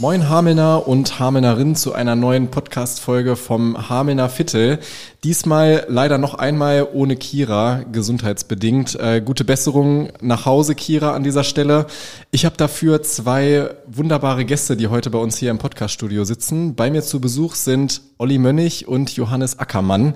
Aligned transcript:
Moin 0.00 0.28
Hamelner 0.28 0.86
und 0.86 1.18
Hamelnerin 1.18 1.74
zu 1.74 1.92
einer 1.92 2.14
neuen 2.14 2.52
Podcast-Folge 2.52 3.34
vom 3.34 3.88
Hamelner 3.88 4.28
Viertel. 4.28 4.78
Diesmal 5.24 5.86
leider 5.88 6.18
noch 6.18 6.34
einmal 6.34 6.86
ohne 6.92 7.16
Kira, 7.16 7.82
gesundheitsbedingt. 7.90 8.94
Äh, 8.94 9.20
gute 9.20 9.42
Besserung 9.42 10.10
nach 10.20 10.46
Hause, 10.46 10.76
Kira, 10.76 11.14
an 11.14 11.24
dieser 11.24 11.42
Stelle. 11.42 11.86
Ich 12.30 12.44
habe 12.44 12.56
dafür 12.56 13.02
zwei 13.02 13.70
wunderbare 13.88 14.44
Gäste, 14.44 14.76
die 14.76 14.86
heute 14.86 15.10
bei 15.10 15.18
uns 15.18 15.36
hier 15.36 15.50
im 15.50 15.58
Podcast-Studio 15.58 16.22
sitzen. 16.22 16.76
Bei 16.76 16.92
mir 16.92 17.02
zu 17.02 17.20
Besuch 17.20 17.56
sind 17.56 18.00
Olli 18.18 18.38
Mönnig 18.38 18.86
und 18.86 19.16
Johannes 19.16 19.58
Ackermann. 19.58 20.14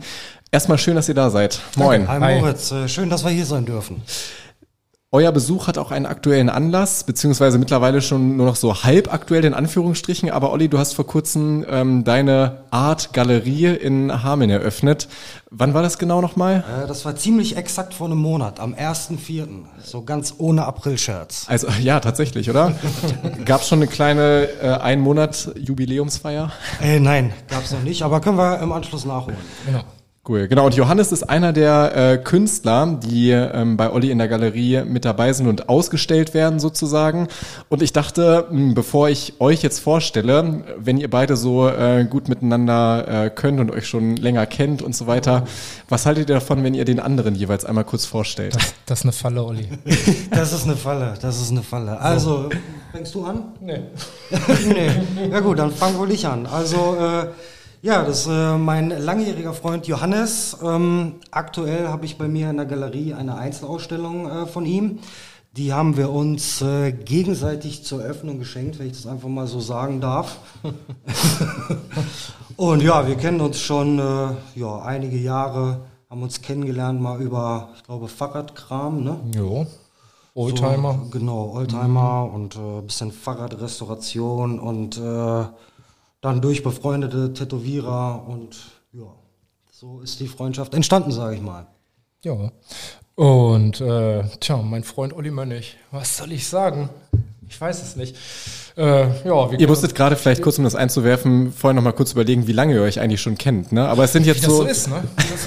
Erstmal 0.52 0.78
schön, 0.78 0.94
dass 0.94 1.08
ihr 1.08 1.16
da 1.16 1.28
seid. 1.28 1.58
Moin. 1.74 2.06
Hi 2.06 2.38
Moritz, 2.38 2.70
Hi. 2.70 2.84
Äh, 2.84 2.88
schön, 2.88 3.10
dass 3.10 3.24
wir 3.24 3.32
hier 3.32 3.46
sein 3.46 3.66
dürfen. 3.66 4.00
Euer 5.14 5.30
Besuch 5.30 5.66
hat 5.66 5.76
auch 5.76 5.90
einen 5.90 6.06
aktuellen 6.06 6.48
Anlass, 6.48 7.04
beziehungsweise 7.04 7.58
mittlerweile 7.58 8.00
schon 8.00 8.38
nur 8.38 8.46
noch 8.46 8.56
so 8.56 8.82
halb 8.82 9.12
aktuell 9.12 9.44
in 9.44 9.52
Anführungsstrichen. 9.52 10.30
Aber 10.30 10.50
Olli, 10.52 10.70
du 10.70 10.78
hast 10.78 10.94
vor 10.94 11.06
kurzem 11.06 11.66
ähm, 11.68 12.02
deine 12.02 12.62
Art 12.70 13.12
Galerie 13.12 13.66
in 13.66 14.22
Hameln 14.22 14.48
eröffnet. 14.48 15.08
Wann 15.50 15.74
war 15.74 15.82
das 15.82 15.98
genau 15.98 16.22
nochmal? 16.22 16.64
Äh, 16.82 16.86
das 16.88 17.04
war 17.04 17.14
ziemlich 17.14 17.58
exakt 17.58 17.92
vor 17.92 18.06
einem 18.06 18.16
Monat, 18.16 18.58
am 18.58 18.72
1.4. 18.72 19.48
So 19.84 20.02
ganz 20.02 20.36
ohne 20.38 20.64
April-Scherz. 20.64 21.44
Also 21.46 21.68
ja, 21.82 22.00
tatsächlich, 22.00 22.48
oder? 22.48 22.72
Gab 23.44 23.60
es 23.60 23.68
schon 23.68 23.80
eine 23.80 23.88
kleine 23.88 24.48
äh, 24.62 24.78
ein 24.78 24.98
Monat 24.98 25.50
Jubiläumsfeier? 25.56 26.50
Äh, 26.80 27.00
nein, 27.00 27.34
gab 27.48 27.64
es 27.64 27.72
noch 27.72 27.82
nicht, 27.82 28.02
aber 28.02 28.22
können 28.22 28.38
wir 28.38 28.60
im 28.60 28.72
Anschluss 28.72 29.04
nachholen. 29.04 29.36
Genau. 29.66 29.82
Cool, 30.28 30.46
genau. 30.46 30.66
Und 30.66 30.76
Johannes 30.76 31.10
ist 31.10 31.24
einer 31.24 31.52
der 31.52 31.96
äh, 31.96 32.16
Künstler, 32.16 32.96
die 33.02 33.30
ähm, 33.30 33.76
bei 33.76 33.90
Olli 33.90 34.12
in 34.12 34.18
der 34.18 34.28
Galerie 34.28 34.84
mit 34.84 35.04
dabei 35.04 35.32
sind 35.32 35.48
und 35.48 35.68
ausgestellt 35.68 36.32
werden 36.32 36.60
sozusagen. 36.60 37.26
Und 37.68 37.82
ich 37.82 37.92
dachte, 37.92 38.46
mh, 38.48 38.56
hm, 38.56 38.74
bevor 38.74 39.08
ich 39.08 39.40
euch 39.40 39.64
jetzt 39.64 39.80
vorstelle, 39.80 40.62
wenn 40.78 40.98
ihr 40.98 41.10
beide 41.10 41.36
so 41.36 41.66
äh, 41.66 42.06
gut 42.08 42.28
miteinander 42.28 43.24
äh, 43.24 43.30
könnt 43.30 43.58
und 43.58 43.72
euch 43.72 43.88
schon 43.88 44.14
länger 44.14 44.46
kennt 44.46 44.80
und 44.80 44.94
so 44.94 45.08
weiter, 45.08 45.44
was 45.88 46.06
haltet 46.06 46.28
ihr 46.28 46.36
davon, 46.36 46.62
wenn 46.62 46.74
ihr 46.74 46.84
den 46.84 47.00
anderen 47.00 47.34
jeweils 47.34 47.64
einmal 47.64 47.82
kurz 47.82 48.06
vorstellt? 48.06 48.54
Das, 48.54 48.74
das 48.86 48.98
ist 49.00 49.04
eine 49.06 49.12
Falle, 49.12 49.42
Olli. 49.42 49.68
das 50.30 50.52
ist 50.52 50.66
eine 50.66 50.76
Falle, 50.76 51.14
das 51.20 51.42
ist 51.42 51.50
eine 51.50 51.64
Falle. 51.64 51.98
Also, 52.00 52.48
fängst 52.92 53.12
du 53.16 53.24
an? 53.24 53.42
Nee. 53.60 53.80
nee. 54.68 55.28
Ja 55.32 55.40
gut, 55.40 55.58
dann 55.58 55.72
fang 55.72 55.98
wohl 55.98 56.12
ich 56.12 56.24
an. 56.28 56.46
Also, 56.46 56.96
äh, 56.96 57.26
ja, 57.82 58.04
das 58.04 58.20
ist 58.20 58.26
äh, 58.28 58.56
mein 58.56 58.90
langjähriger 58.90 59.52
Freund 59.52 59.88
Johannes. 59.88 60.56
Ähm, 60.62 61.16
aktuell 61.32 61.88
habe 61.88 62.06
ich 62.06 62.16
bei 62.16 62.28
mir 62.28 62.48
in 62.48 62.56
der 62.56 62.66
Galerie 62.66 63.12
eine 63.12 63.36
Einzelausstellung 63.36 64.30
äh, 64.30 64.46
von 64.46 64.64
ihm. 64.64 65.00
Die 65.56 65.72
haben 65.72 65.96
wir 65.96 66.10
uns 66.10 66.62
äh, 66.62 66.92
gegenseitig 66.92 67.84
zur 67.84 68.02
Eröffnung 68.02 68.38
geschenkt, 68.38 68.78
wenn 68.78 68.86
ich 68.86 68.92
das 68.92 69.06
einfach 69.06 69.28
mal 69.28 69.46
so 69.46 69.60
sagen 69.60 70.00
darf. 70.00 70.38
Und 72.56 72.82
ja, 72.82 73.06
wir 73.08 73.16
kennen 73.16 73.40
uns 73.40 73.58
schon 73.58 73.98
äh, 73.98 74.28
ja, 74.54 74.78
einige 74.82 75.16
Jahre, 75.16 75.80
haben 76.08 76.22
uns 76.22 76.40
kennengelernt 76.40 77.00
mal 77.00 77.20
über, 77.20 77.70
ich 77.76 77.82
glaube, 77.82 78.06
Fahrradkram, 78.06 79.02
ne? 79.02 79.16
Jo. 79.34 79.66
Oldtimer. 80.34 81.00
So, 81.02 81.10
genau, 81.10 81.50
Oldtimer 81.54 82.26
mhm. 82.28 82.34
und 82.34 82.56
äh, 82.56 82.80
bisschen 82.82 83.12
Fahrradrestauration 83.12 84.58
und 84.60 84.96
äh, 84.96 85.44
dann 86.22 86.40
durch 86.40 86.62
befreundete 86.62 87.34
Tätowierer 87.34 88.26
und 88.26 88.56
ja, 88.92 89.12
so 89.70 90.00
ist 90.00 90.20
die 90.20 90.28
Freundschaft 90.28 90.72
entstanden, 90.72 91.10
sage 91.10 91.34
ich 91.36 91.42
mal. 91.42 91.66
Ja. 92.24 92.52
Und 93.16 93.80
äh, 93.80 94.22
tja, 94.40 94.56
mein 94.58 94.84
Freund 94.84 95.12
Olli 95.12 95.30
Mönnig, 95.30 95.76
was 95.90 96.16
soll 96.16 96.32
ich 96.32 96.46
sagen? 96.46 96.88
Ich 97.48 97.60
weiß 97.60 97.82
es 97.82 97.96
nicht. 97.96 98.16
Äh, 98.76 99.26
ja, 99.26 99.50
ihr 99.50 99.68
musstet 99.68 99.94
gerade 99.94 100.16
vielleicht 100.16 100.40
kurz, 100.40 100.56
um 100.56 100.64
das 100.64 100.76
einzuwerfen, 100.76 101.52
vorher 101.52 101.74
noch 101.74 101.82
mal 101.82 101.92
kurz 101.92 102.12
überlegen, 102.12 102.46
wie 102.46 102.52
lange 102.52 102.74
ihr 102.74 102.82
euch 102.82 103.00
eigentlich 103.00 103.20
schon 103.20 103.36
kennt. 103.36 103.72
Ne? 103.72 103.86
Aber 103.86 104.04
es 104.04 104.12
sind 104.12 104.24
jetzt 104.24 104.42
wie 104.42 104.46
so, 104.46 104.58
so, 104.58 104.64
ist, 104.64 104.88
ne? 104.88 105.02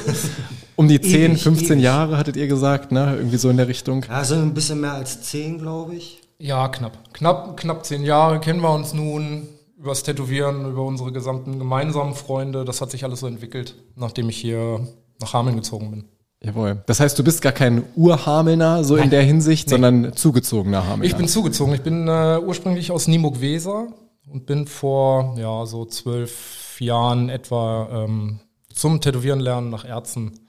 so 0.05 0.11
ist. 0.11 0.29
um 0.75 0.87
die 0.87 1.01
10, 1.01 1.31
ewig, 1.31 1.41
15 1.41 1.67
ewig. 1.67 1.83
Jahre, 1.83 2.17
hattet 2.17 2.35
ihr 2.35 2.47
gesagt, 2.47 2.91
ne? 2.91 3.15
irgendwie 3.15 3.37
so 3.37 3.49
in 3.49 3.57
der 3.57 3.67
Richtung. 3.67 4.03
Ja, 4.03 4.17
also 4.17 4.35
ein 4.35 4.53
bisschen 4.53 4.81
mehr 4.81 4.93
als 4.93 5.21
10, 5.23 5.57
glaube 5.57 5.95
ich. 5.95 6.21
Ja, 6.37 6.67
knapp. 6.67 7.13
Knapp, 7.13 7.57
knapp 7.57 7.85
10 7.85 8.03
Jahre 8.03 8.39
kennen 8.41 8.61
wir 8.61 8.71
uns 8.71 8.93
nun 8.93 9.47
übers 9.77 10.03
Tätowieren, 10.03 10.69
über 10.69 10.83
unsere 10.83 11.11
gesamten 11.11 11.59
gemeinsamen 11.59 12.13
Freunde. 12.13 12.65
Das 12.65 12.81
hat 12.81 12.91
sich 12.91 13.03
alles 13.03 13.19
so 13.19 13.27
entwickelt, 13.27 13.75
nachdem 13.95 14.29
ich 14.29 14.37
hier 14.37 14.87
nach 15.19 15.33
Hameln 15.33 15.55
gezogen 15.55 15.91
bin. 15.91 16.05
Jawohl. 16.43 16.83
Das 16.85 16.99
heißt, 16.99 17.17
du 17.17 17.23
bist 17.23 17.41
gar 17.41 17.51
kein 17.51 17.83
Urhamelner 17.95 18.83
so 18.83 18.95
Nein. 18.95 19.05
in 19.05 19.09
der 19.09 19.23
Hinsicht, 19.23 19.67
nee. 19.67 19.71
sondern 19.71 20.13
zugezogener 20.13 20.85
Hamelner. 20.85 21.05
Ich 21.05 21.15
bin 21.15 21.27
zugezogen. 21.27 21.73
Ich 21.73 21.81
bin 21.81 22.07
äh, 22.07 22.39
ursprünglich 22.43 22.91
aus 22.91 23.07
Nimburg-Weser 23.07 23.87
und 24.31 24.45
bin 24.45 24.67
vor 24.67 25.35
ja 25.37 25.65
so 25.65 25.85
zwölf 25.85 26.79
Jahren 26.79 27.29
etwa 27.29 28.05
ähm, 28.05 28.39
zum 28.73 29.01
Tätowieren 29.01 29.39
lernen 29.39 29.69
nach 29.69 29.85
Erzen 29.85 30.39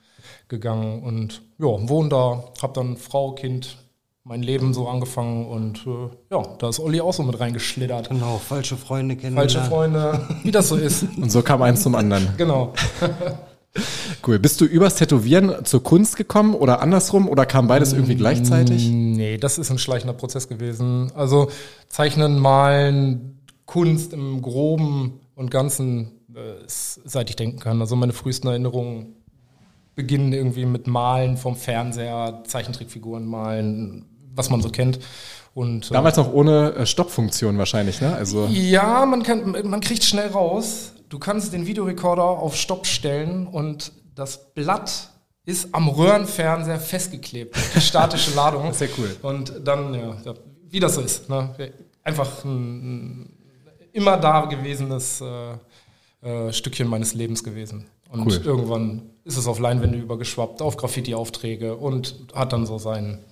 gegangen 0.49 1.03
und 1.03 1.41
ja, 1.57 1.67
wohne 1.67 2.09
da, 2.09 2.43
habe 2.61 2.73
dann 2.73 2.97
Frau, 2.97 3.31
Kind, 3.31 3.77
mein 4.27 4.41
Leben 4.41 4.73
so 4.73 4.89
angefangen 4.89 5.45
und 5.45 5.87
äh, 5.87 6.09
ja, 6.31 6.43
da 6.59 6.67
ist 6.67 6.79
Olli 6.79 6.99
auch 6.99 7.13
so 7.13 7.23
mit 7.23 7.39
reingeschlittert. 7.39 8.09
Genau, 8.09 8.37
falsche 8.37 8.75
Freunde 8.75 9.15
kennen. 9.15 9.37
Falsche 9.37 9.61
Freunde, 9.61 10.27
wie 10.43 10.51
das 10.51 10.67
so 10.67 10.75
ist. 10.75 11.05
Und 11.17 11.31
so 11.31 11.41
kam 11.41 11.61
eins 11.61 11.83
zum 11.83 11.95
anderen. 11.95 12.27
Genau. 12.37 12.73
Cool. 14.25 14.39
Bist 14.39 14.59
du 14.59 14.65
übers 14.65 14.95
Tätowieren 14.95 15.63
zur 15.63 15.83
Kunst 15.83 16.17
gekommen 16.17 16.55
oder 16.55 16.81
andersrum 16.81 17.29
oder 17.29 17.45
kam 17.45 17.67
beides 17.67 17.93
irgendwie 17.93 18.15
mm, 18.15 18.17
gleichzeitig? 18.17 18.89
Nee, 18.89 19.37
das 19.37 19.59
ist 19.59 19.69
ein 19.69 19.77
schleichender 19.77 20.15
Prozess 20.15 20.47
gewesen. 20.47 21.11
Also 21.13 21.51
Zeichnen, 21.87 22.39
Malen, 22.39 23.39
Kunst 23.67 24.13
im 24.13 24.41
Groben 24.41 25.19
und 25.35 25.51
Ganzen, 25.51 26.13
äh, 26.33 26.39
seit 26.65 27.29
ich 27.29 27.35
denken 27.35 27.59
kann. 27.59 27.79
Also 27.79 27.95
meine 27.95 28.13
frühesten 28.13 28.47
Erinnerungen 28.47 29.13
beginnen 29.93 30.33
irgendwie 30.33 30.65
mit 30.65 30.87
Malen 30.87 31.37
vom 31.37 31.55
Fernseher, 31.55 32.43
Zeichentrickfiguren 32.45 33.27
malen, 33.27 34.05
was 34.37 34.49
man 34.49 34.61
so 34.61 34.69
kennt. 34.69 34.99
Und, 35.53 35.89
äh, 35.89 35.93
Damals 35.93 36.17
noch 36.17 36.31
ohne 36.31 36.73
äh, 36.75 36.85
Stoppfunktion 36.85 37.57
wahrscheinlich, 37.57 37.99
ne? 37.99 38.15
Also 38.15 38.45
ja, 38.45 39.05
man 39.05 39.23
kann, 39.23 39.55
man 39.67 39.81
kriegt 39.81 40.03
schnell 40.03 40.29
raus. 40.29 40.93
Du 41.09 41.19
kannst 41.19 41.51
den 41.53 41.65
Videorekorder 41.65 42.23
auf 42.23 42.55
Stopp 42.55 42.85
stellen 42.85 43.47
und 43.47 43.91
das 44.13 44.53
Blatt 44.53 45.09
ist 45.45 45.73
am 45.73 45.87
Röhrenfernseher 45.87 46.79
festgeklebt. 46.79 47.55
Die 47.75 47.81
statische 47.81 48.35
Ladung. 48.35 48.73
Sehr 48.73 48.89
cool. 48.97 49.15
Und 49.21 49.53
dann, 49.63 49.93
ja, 49.93 50.33
wie 50.69 50.79
das 50.79 50.95
so 50.95 51.01
ist. 51.01 51.29
Ne? 51.29 51.55
Einfach 52.03 52.43
ein, 52.43 53.33
immer 53.93 54.17
da 54.17 54.45
gewesenes 54.45 55.21
äh, 55.21 56.27
äh, 56.27 56.51
Stückchen 56.51 56.87
meines 56.87 57.13
Lebens 57.13 57.43
gewesen. 57.43 57.85
Und 58.09 58.27
cool. 58.27 58.41
irgendwann 58.43 59.09
ist 59.23 59.37
es 59.37 59.47
auf 59.47 59.59
Leinwände 59.59 59.97
übergeschwappt, 59.97 60.61
auf 60.61 60.77
Graffiti-Aufträge 60.77 61.75
und 61.75 62.15
hat 62.33 62.53
dann 62.53 62.65
so 62.65 62.77
seinen 62.77 63.25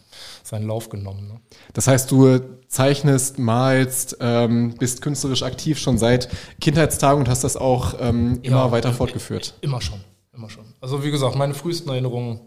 seinen 0.43 0.67
Lauf 0.67 0.89
genommen. 0.89 1.27
Ne? 1.27 1.39
Das 1.73 1.87
heißt, 1.87 2.11
du 2.11 2.39
zeichnest, 2.67 3.39
malst, 3.39 4.17
ähm, 4.19 4.75
bist 4.77 5.01
künstlerisch 5.01 5.43
aktiv 5.43 5.79
schon 5.79 5.97
seit 5.97 6.29
Kindheitstagen 6.59 7.19
und 7.19 7.29
hast 7.29 7.43
das 7.43 7.57
auch 7.57 7.95
ähm, 7.99 8.39
immer 8.41 8.57
ja, 8.65 8.71
weiter 8.71 8.93
fortgeführt. 8.93 9.55
Immer 9.61 9.81
schon, 9.81 9.99
immer 10.33 10.49
schon. 10.49 10.65
Also 10.81 11.03
wie 11.03 11.11
gesagt, 11.11 11.35
meine 11.35 11.53
frühesten 11.53 11.89
Erinnerungen 11.89 12.39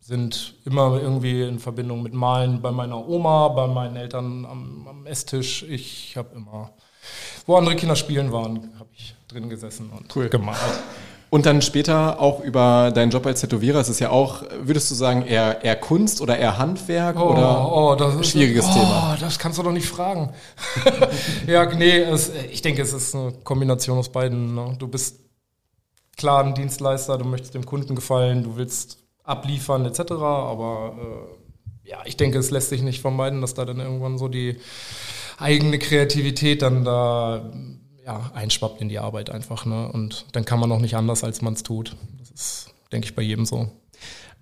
sind 0.00 0.56
immer 0.66 1.00
irgendwie 1.00 1.42
in 1.42 1.58
Verbindung 1.58 2.02
mit 2.02 2.12
Malen 2.12 2.60
bei 2.60 2.70
meiner 2.70 3.08
Oma, 3.08 3.48
bei 3.48 3.66
meinen 3.66 3.96
Eltern 3.96 4.44
am, 4.44 4.86
am 4.86 5.06
Esstisch. 5.06 5.62
Ich 5.62 6.14
habe 6.18 6.36
immer, 6.36 6.72
wo 7.46 7.56
andere 7.56 7.74
Kinder 7.74 7.96
spielen 7.96 8.30
waren, 8.30 8.70
habe 8.78 8.90
ich 8.92 9.14
drin 9.28 9.48
gesessen 9.48 9.90
und 9.90 10.14
cool. 10.14 10.28
gemalt. 10.28 10.58
Und 11.34 11.46
dann 11.46 11.62
später 11.62 12.20
auch 12.20 12.38
über 12.38 12.92
deinen 12.94 13.10
Job 13.10 13.26
als 13.26 13.40
Tätowierer. 13.40 13.80
Es 13.80 13.88
ist 13.88 13.98
ja 13.98 14.10
auch, 14.10 14.44
würdest 14.62 14.88
du 14.92 14.94
sagen, 14.94 15.26
eher, 15.26 15.64
eher 15.64 15.74
Kunst 15.74 16.20
oder 16.20 16.38
eher 16.38 16.58
Handwerk 16.58 17.18
oh, 17.18 17.32
oder 17.32 17.72
oh, 17.74 17.96
das 17.96 18.14
ist, 18.14 18.30
schwieriges 18.30 18.64
oh, 18.68 18.72
Thema? 18.72 19.16
Das 19.18 19.40
kannst 19.40 19.58
du 19.58 19.64
doch 19.64 19.72
nicht 19.72 19.88
fragen. 19.88 20.32
ja, 21.48 21.66
nee, 21.74 22.02
es, 22.02 22.30
ich 22.52 22.62
denke, 22.62 22.82
es 22.82 22.92
ist 22.92 23.16
eine 23.16 23.32
Kombination 23.42 23.98
aus 23.98 24.12
beiden. 24.12 24.54
Ne? 24.54 24.76
Du 24.78 24.86
bist 24.86 25.24
klar 26.16 26.44
ein 26.44 26.54
Dienstleister, 26.54 27.18
du 27.18 27.24
möchtest 27.24 27.54
dem 27.54 27.66
Kunden 27.66 27.96
gefallen, 27.96 28.44
du 28.44 28.56
willst 28.56 28.98
abliefern 29.24 29.84
etc. 29.86 30.12
Aber 30.12 30.94
äh, 31.84 31.88
ja, 31.90 31.98
ich 32.04 32.16
denke, 32.16 32.38
es 32.38 32.52
lässt 32.52 32.68
sich 32.68 32.82
nicht 32.82 33.00
vermeiden, 33.00 33.40
dass 33.40 33.54
da 33.54 33.64
dann 33.64 33.80
irgendwann 33.80 34.18
so 34.18 34.28
die 34.28 34.60
eigene 35.36 35.80
Kreativität 35.80 36.62
dann 36.62 36.84
da 36.84 37.50
ja, 38.04 38.30
einschwappt 38.34 38.80
in 38.80 38.88
die 38.88 38.98
Arbeit 38.98 39.30
einfach. 39.30 39.64
Ne? 39.66 39.90
Und 39.90 40.26
dann 40.32 40.44
kann 40.44 40.60
man 40.60 40.70
auch 40.72 40.80
nicht 40.80 40.96
anders, 40.96 41.24
als 41.24 41.42
man 41.42 41.54
es 41.54 41.62
tut. 41.62 41.96
Das 42.18 42.30
ist, 42.30 42.66
denke 42.92 43.06
ich, 43.06 43.14
bei 43.14 43.22
jedem 43.22 43.46
so. 43.46 43.68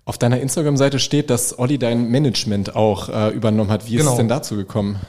Auf 0.05 0.17
deiner 0.17 0.39
Instagram-Seite 0.41 0.99
steht, 0.99 1.29
dass 1.29 1.57
Olli 1.57 1.77
dein 1.77 2.09
Management 2.09 2.75
auch 2.75 3.07
äh, 3.07 3.29
übernommen 3.29 3.71
hat. 3.71 3.87
Wie 3.87 3.95
genau. 3.95 4.01
ist 4.01 4.05
es 4.05 4.11
genau. 4.11 4.17
denn 4.17 4.27
dazu 4.27 4.55
gekommen? 4.55 4.99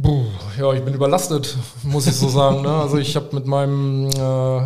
Puh, 0.00 0.24
ja, 0.58 0.72
ich 0.72 0.84
bin 0.84 0.94
überlastet, 0.94 1.56
muss 1.82 2.06
ich 2.06 2.14
so 2.14 2.28
sagen. 2.28 2.62
Ne? 2.62 2.70
Also 2.70 2.98
ich 2.98 3.16
habe 3.16 3.34
mit 3.34 3.46
meinem 3.46 4.08
äh, 4.10 4.62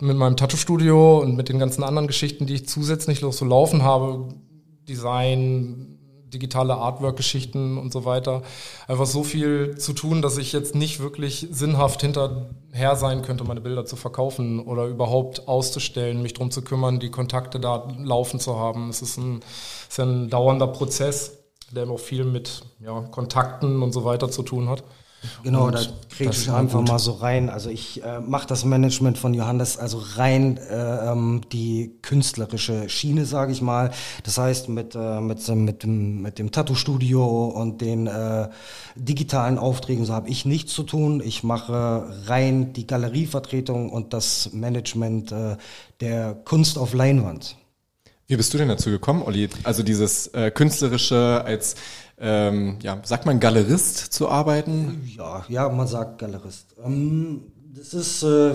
mit 0.00 0.16
meinem 0.16 0.36
Tattoo-Studio 0.36 1.20
und 1.20 1.36
mit 1.36 1.48
den 1.48 1.58
ganzen 1.58 1.82
anderen 1.82 2.06
Geschichten, 2.06 2.46
die 2.46 2.54
ich 2.54 2.68
zusätzlich 2.68 3.22
noch 3.22 3.32
so 3.32 3.44
laufen 3.44 3.82
habe, 3.82 4.28
Design, 4.88 5.98
digitale 6.34 6.74
Artwork-Geschichten 6.74 7.78
und 7.78 7.92
so 7.92 8.04
weiter. 8.04 8.42
Einfach 8.88 9.06
so 9.06 9.24
viel 9.24 9.78
zu 9.78 9.92
tun, 9.92 10.20
dass 10.20 10.36
ich 10.36 10.52
jetzt 10.52 10.74
nicht 10.74 11.00
wirklich 11.00 11.48
sinnhaft 11.50 12.02
hinterher 12.02 12.96
sein 12.96 13.22
könnte, 13.22 13.44
meine 13.44 13.60
Bilder 13.60 13.86
zu 13.86 13.96
verkaufen 13.96 14.60
oder 14.60 14.86
überhaupt 14.86 15.48
auszustellen, 15.48 16.20
mich 16.20 16.34
drum 16.34 16.50
zu 16.50 16.62
kümmern, 16.62 17.00
die 17.00 17.10
Kontakte 17.10 17.60
da 17.60 17.88
laufen 17.98 18.40
zu 18.40 18.58
haben. 18.58 18.90
Es 18.90 19.00
ist 19.00 19.16
ein, 19.16 19.40
ist 19.88 20.00
ein 20.00 20.28
dauernder 20.28 20.66
Prozess, 20.66 21.38
der 21.70 21.88
auch 21.88 22.00
viel 22.00 22.24
mit 22.24 22.62
ja, 22.80 23.00
Kontakten 23.10 23.82
und 23.82 23.92
so 23.92 24.04
weiter 24.04 24.30
zu 24.30 24.42
tun 24.42 24.68
hat. 24.68 24.84
Genau, 25.42 25.66
und 25.66 25.74
da 25.74 25.80
kriege 26.10 26.30
ich 26.30 26.50
einfach 26.50 26.78
gut. 26.80 26.88
mal 26.88 26.98
so 26.98 27.12
rein. 27.12 27.50
Also 27.50 27.70
ich 27.70 28.02
äh, 28.02 28.20
mache 28.20 28.46
das 28.46 28.64
Management 28.64 29.18
von 29.18 29.34
Johannes 29.34 29.78
also 29.78 30.02
rein 30.16 30.56
äh, 30.56 31.10
ähm, 31.10 31.42
die 31.52 31.92
künstlerische 32.02 32.88
Schiene, 32.88 33.26
sage 33.26 33.52
ich 33.52 33.62
mal. 33.62 33.90
Das 34.22 34.38
heißt 34.38 34.68
mit 34.68 34.94
äh, 34.94 35.20
mit 35.20 35.46
mit 35.48 35.82
dem 35.82 36.22
mit 36.22 36.38
dem 36.38 36.50
Tattoo-Studio 36.52 37.46
und 37.46 37.80
den 37.80 38.06
äh, 38.06 38.48
digitalen 38.96 39.58
Aufträgen 39.58 40.04
so 40.04 40.12
habe 40.12 40.28
ich 40.28 40.44
nichts 40.44 40.72
zu 40.74 40.82
tun. 40.82 41.22
Ich 41.24 41.42
mache 41.42 42.04
rein 42.26 42.72
die 42.72 42.86
Galerievertretung 42.86 43.90
und 43.90 44.12
das 44.12 44.50
Management 44.52 45.32
äh, 45.32 45.56
der 46.00 46.34
Kunst 46.34 46.78
auf 46.78 46.94
Leinwand. 46.94 47.56
Wie 48.26 48.36
bist 48.36 48.54
du 48.54 48.58
denn 48.58 48.68
dazu 48.68 48.88
gekommen, 48.90 49.22
Olli? 49.22 49.50
Also 49.64 49.82
dieses 49.82 50.28
äh, 50.28 50.50
künstlerische 50.50 51.42
als 51.44 51.76
ähm, 52.18 52.78
ja, 52.82 53.00
sagt 53.02 53.26
man 53.26 53.40
Galerist 53.40 54.12
zu 54.12 54.28
arbeiten? 54.28 55.02
Ja, 55.16 55.44
ja, 55.48 55.68
man 55.68 55.86
sagt 55.86 56.18
Galerist. 56.18 56.74
Ähm, 56.84 57.42
das 57.74 57.92
ist, 57.92 58.22
äh, 58.22 58.52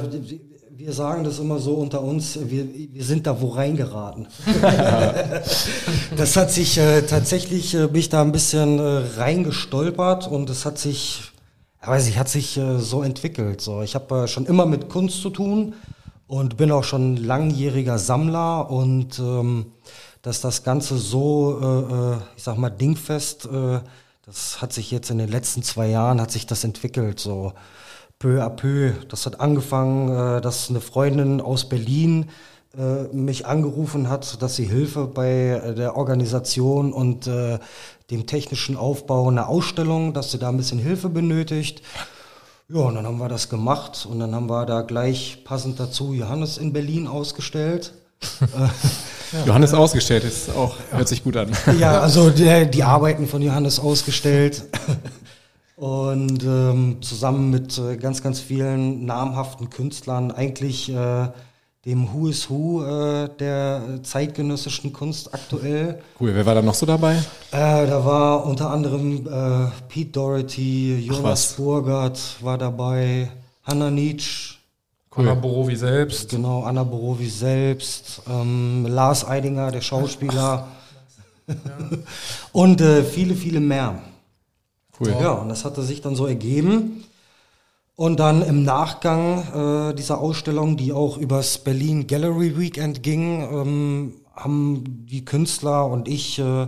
wir 0.79 0.94
sagen 0.94 1.25
das 1.25 1.39
immer 1.39 1.59
so 1.59 1.73
unter 1.73 2.01
uns, 2.01 2.39
wir, 2.41 2.65
wir 2.73 3.03
sind 3.03 3.27
da 3.27 3.41
wo 3.41 3.50
reingeraten. 3.50 4.27
das 6.15 6.38
hat 6.38 6.51
sich 6.51 6.77
äh, 6.77 7.01
tatsächlich, 7.01 7.75
äh, 7.75 7.88
bin 7.88 8.00
ich 8.00 8.07
da 8.07 8.21
ein 8.21 8.31
bisschen 8.31 8.79
äh, 8.79 9.01
reingestolpert 9.17 10.27
und 10.27 10.50
es 10.50 10.65
hat 10.65 10.77
sich, 10.77 11.33
ich 11.81 11.88
weiß 11.88 12.07
ich, 12.07 12.17
hat 12.17 12.29
sich 12.29 12.59
so 12.77 13.03
entwickelt. 13.03 13.59
So, 13.61 13.81
ich 13.81 13.95
habe 13.95 14.27
schon 14.27 14.45
immer 14.45 14.65
mit 14.65 14.89
Kunst 14.89 15.21
zu 15.21 15.29
tun 15.29 15.73
und 16.27 16.57
bin 16.57 16.71
auch 16.71 16.83
schon 16.83 17.17
langjähriger 17.17 17.97
Sammler 17.97 18.69
und 18.69 19.19
ähm, 19.19 19.73
dass 20.21 20.42
das 20.42 20.63
Ganze 20.63 20.98
so, 20.98 21.60
äh, 21.62 21.94
äh, 21.94 22.18
ich 22.36 22.44
sag 22.44 22.57
mal, 22.57 22.69
dingfest, 22.69 23.45
äh, 23.45 23.80
das 24.25 24.62
hat 24.62 24.74
sich 24.74 24.92
jetzt 24.92 25.10
in 25.10 25.18
den 25.18 25.30
letzten 25.30 25.63
zwei 25.63 25.88
Jahren, 25.88 26.21
hat 26.21 26.31
sich 26.31 26.45
das 26.45 26.63
entwickelt, 26.63 27.19
so 27.19 27.54
peu 28.19 28.44
à 28.44 28.50
peu. 28.50 28.92
Das 29.07 29.25
hat 29.25 29.39
angefangen, 29.39 30.38
äh, 30.38 30.42
dass 30.42 30.69
eine 30.69 30.81
Freundin 30.81 31.42
aus 31.42 31.68
Berlin 31.69 32.30
äh, 32.77 33.04
mich 33.16 33.48
angerufen 33.48 34.10
hat, 34.10 34.42
dass 34.42 34.56
sie 34.56 34.66
Hilfe 34.66 35.07
bei 35.07 35.62
äh, 35.63 35.74
der 35.74 35.95
Organisation 35.95 36.94
und 36.94 37.25
äh, 37.25 37.57
dem 38.12 38.27
technischen 38.27 38.77
Aufbau 38.77 39.27
einer 39.27 39.48
Ausstellung, 39.48 40.13
dass 40.13 40.31
sie 40.31 40.38
da 40.38 40.50
ein 40.50 40.57
bisschen 40.57 40.80
Hilfe 40.80 41.10
benötigt. 41.10 41.81
Ja, 42.68 42.81
und 42.81 42.95
dann 42.95 43.07
haben 43.07 43.18
wir 43.18 43.30
das 43.30 43.50
gemacht 43.50 44.07
und 44.07 44.19
dann 44.19 44.36
haben 44.36 44.48
wir 44.48 44.68
da 44.68 44.81
gleich 44.81 45.44
passend 45.44 45.80
dazu 45.80 46.13
Johannes 46.13 46.60
in 46.60 46.71
Berlin 46.71 47.07
ausgestellt. 47.07 47.94
Ja, 48.42 48.71
Johannes 49.45 49.74
ausgestellt 49.74 50.24
ist 50.24 50.50
auch, 50.50 50.75
hört 50.92 51.07
sich 51.07 51.24
gut 51.24 51.38
an. 51.38 51.51
Ja, 51.80 52.00
also 52.00 52.30
die, 52.30 52.69
die 52.69 52.83
Arbeiten 52.83 53.27
von 53.27 53.42
Johannes 53.42 53.80
ausgestellt. 53.80 54.63
Und 55.75 56.44
ähm, 56.44 56.98
zusammen 57.01 57.51
mit 57.51 57.77
äh, 57.77 57.95
ganz, 57.95 58.21
ganz 58.21 58.42
vielen 58.42 59.06
namhaften 59.06 59.69
Künstlern, 59.69 60.31
eigentlich 60.31 60.89
äh, 60.94 61.30
dem 61.86 62.13
Who 62.13 62.27
is 62.27 62.50
Who 62.50 62.83
äh, 62.83 63.30
der 63.39 64.04
zeitgenössischen 64.04 64.92
Kunst 64.92 65.33
aktuell. 65.33 66.01
Cool, 66.19 66.36
wer 66.36 66.45
war 66.45 66.56
da 66.56 66.62
noch 66.62 66.74
so 66.74 66.86
dabei? 66.86 67.16
Äh, 67.51 67.88
da 67.88 68.04
war 68.04 68.45
unter 68.45 68.69
anderem 68.69 69.25
äh, 69.25 69.71
Pete 69.88 70.12
Doherty, 70.12 71.00
Jonas 71.00 71.54
Burgert 71.54 72.19
war 72.42 72.57
dabei, 72.57 73.31
Hannah 73.63 73.89
Nietzsche, 73.89 74.58
Cool. 75.15 75.27
Anna 75.27 75.33
Borowi 75.33 75.75
selbst. 75.75 76.29
Genau, 76.29 76.63
Anna 76.63 76.83
Borowi 76.83 77.29
selbst, 77.29 78.21
ähm, 78.29 78.85
Lars 78.88 79.27
Eidinger, 79.27 79.71
der 79.71 79.81
Schauspieler. 79.81 80.67
Ja. 81.47 81.56
und 82.51 82.79
äh, 82.79 83.03
viele, 83.03 83.33
viele 83.33 83.59
mehr. 83.59 84.03
Cool. 85.00 85.09
Ja, 85.09 85.31
und 85.31 85.50
das 85.50 85.65
hatte 85.65 85.81
sich 85.81 86.01
dann 86.01 86.15
so 86.15 86.27
ergeben. 86.27 87.03
Und 87.95 88.19
dann 88.19 88.44
im 88.44 88.63
Nachgang 88.63 89.89
äh, 89.89 89.95
dieser 89.95 90.19
Ausstellung, 90.19 90.77
die 90.77 90.94
auch 90.94 91.17
übers 91.17 91.57
Berlin 91.57 92.06
Gallery 92.06 92.57
Weekend 92.57 93.01
ging, 93.01 93.41
ähm, 93.41 94.13
haben 94.35 95.06
die 95.09 95.25
Künstler 95.25 95.88
und 95.88 96.07
ich 96.07 96.39
äh, 96.39 96.67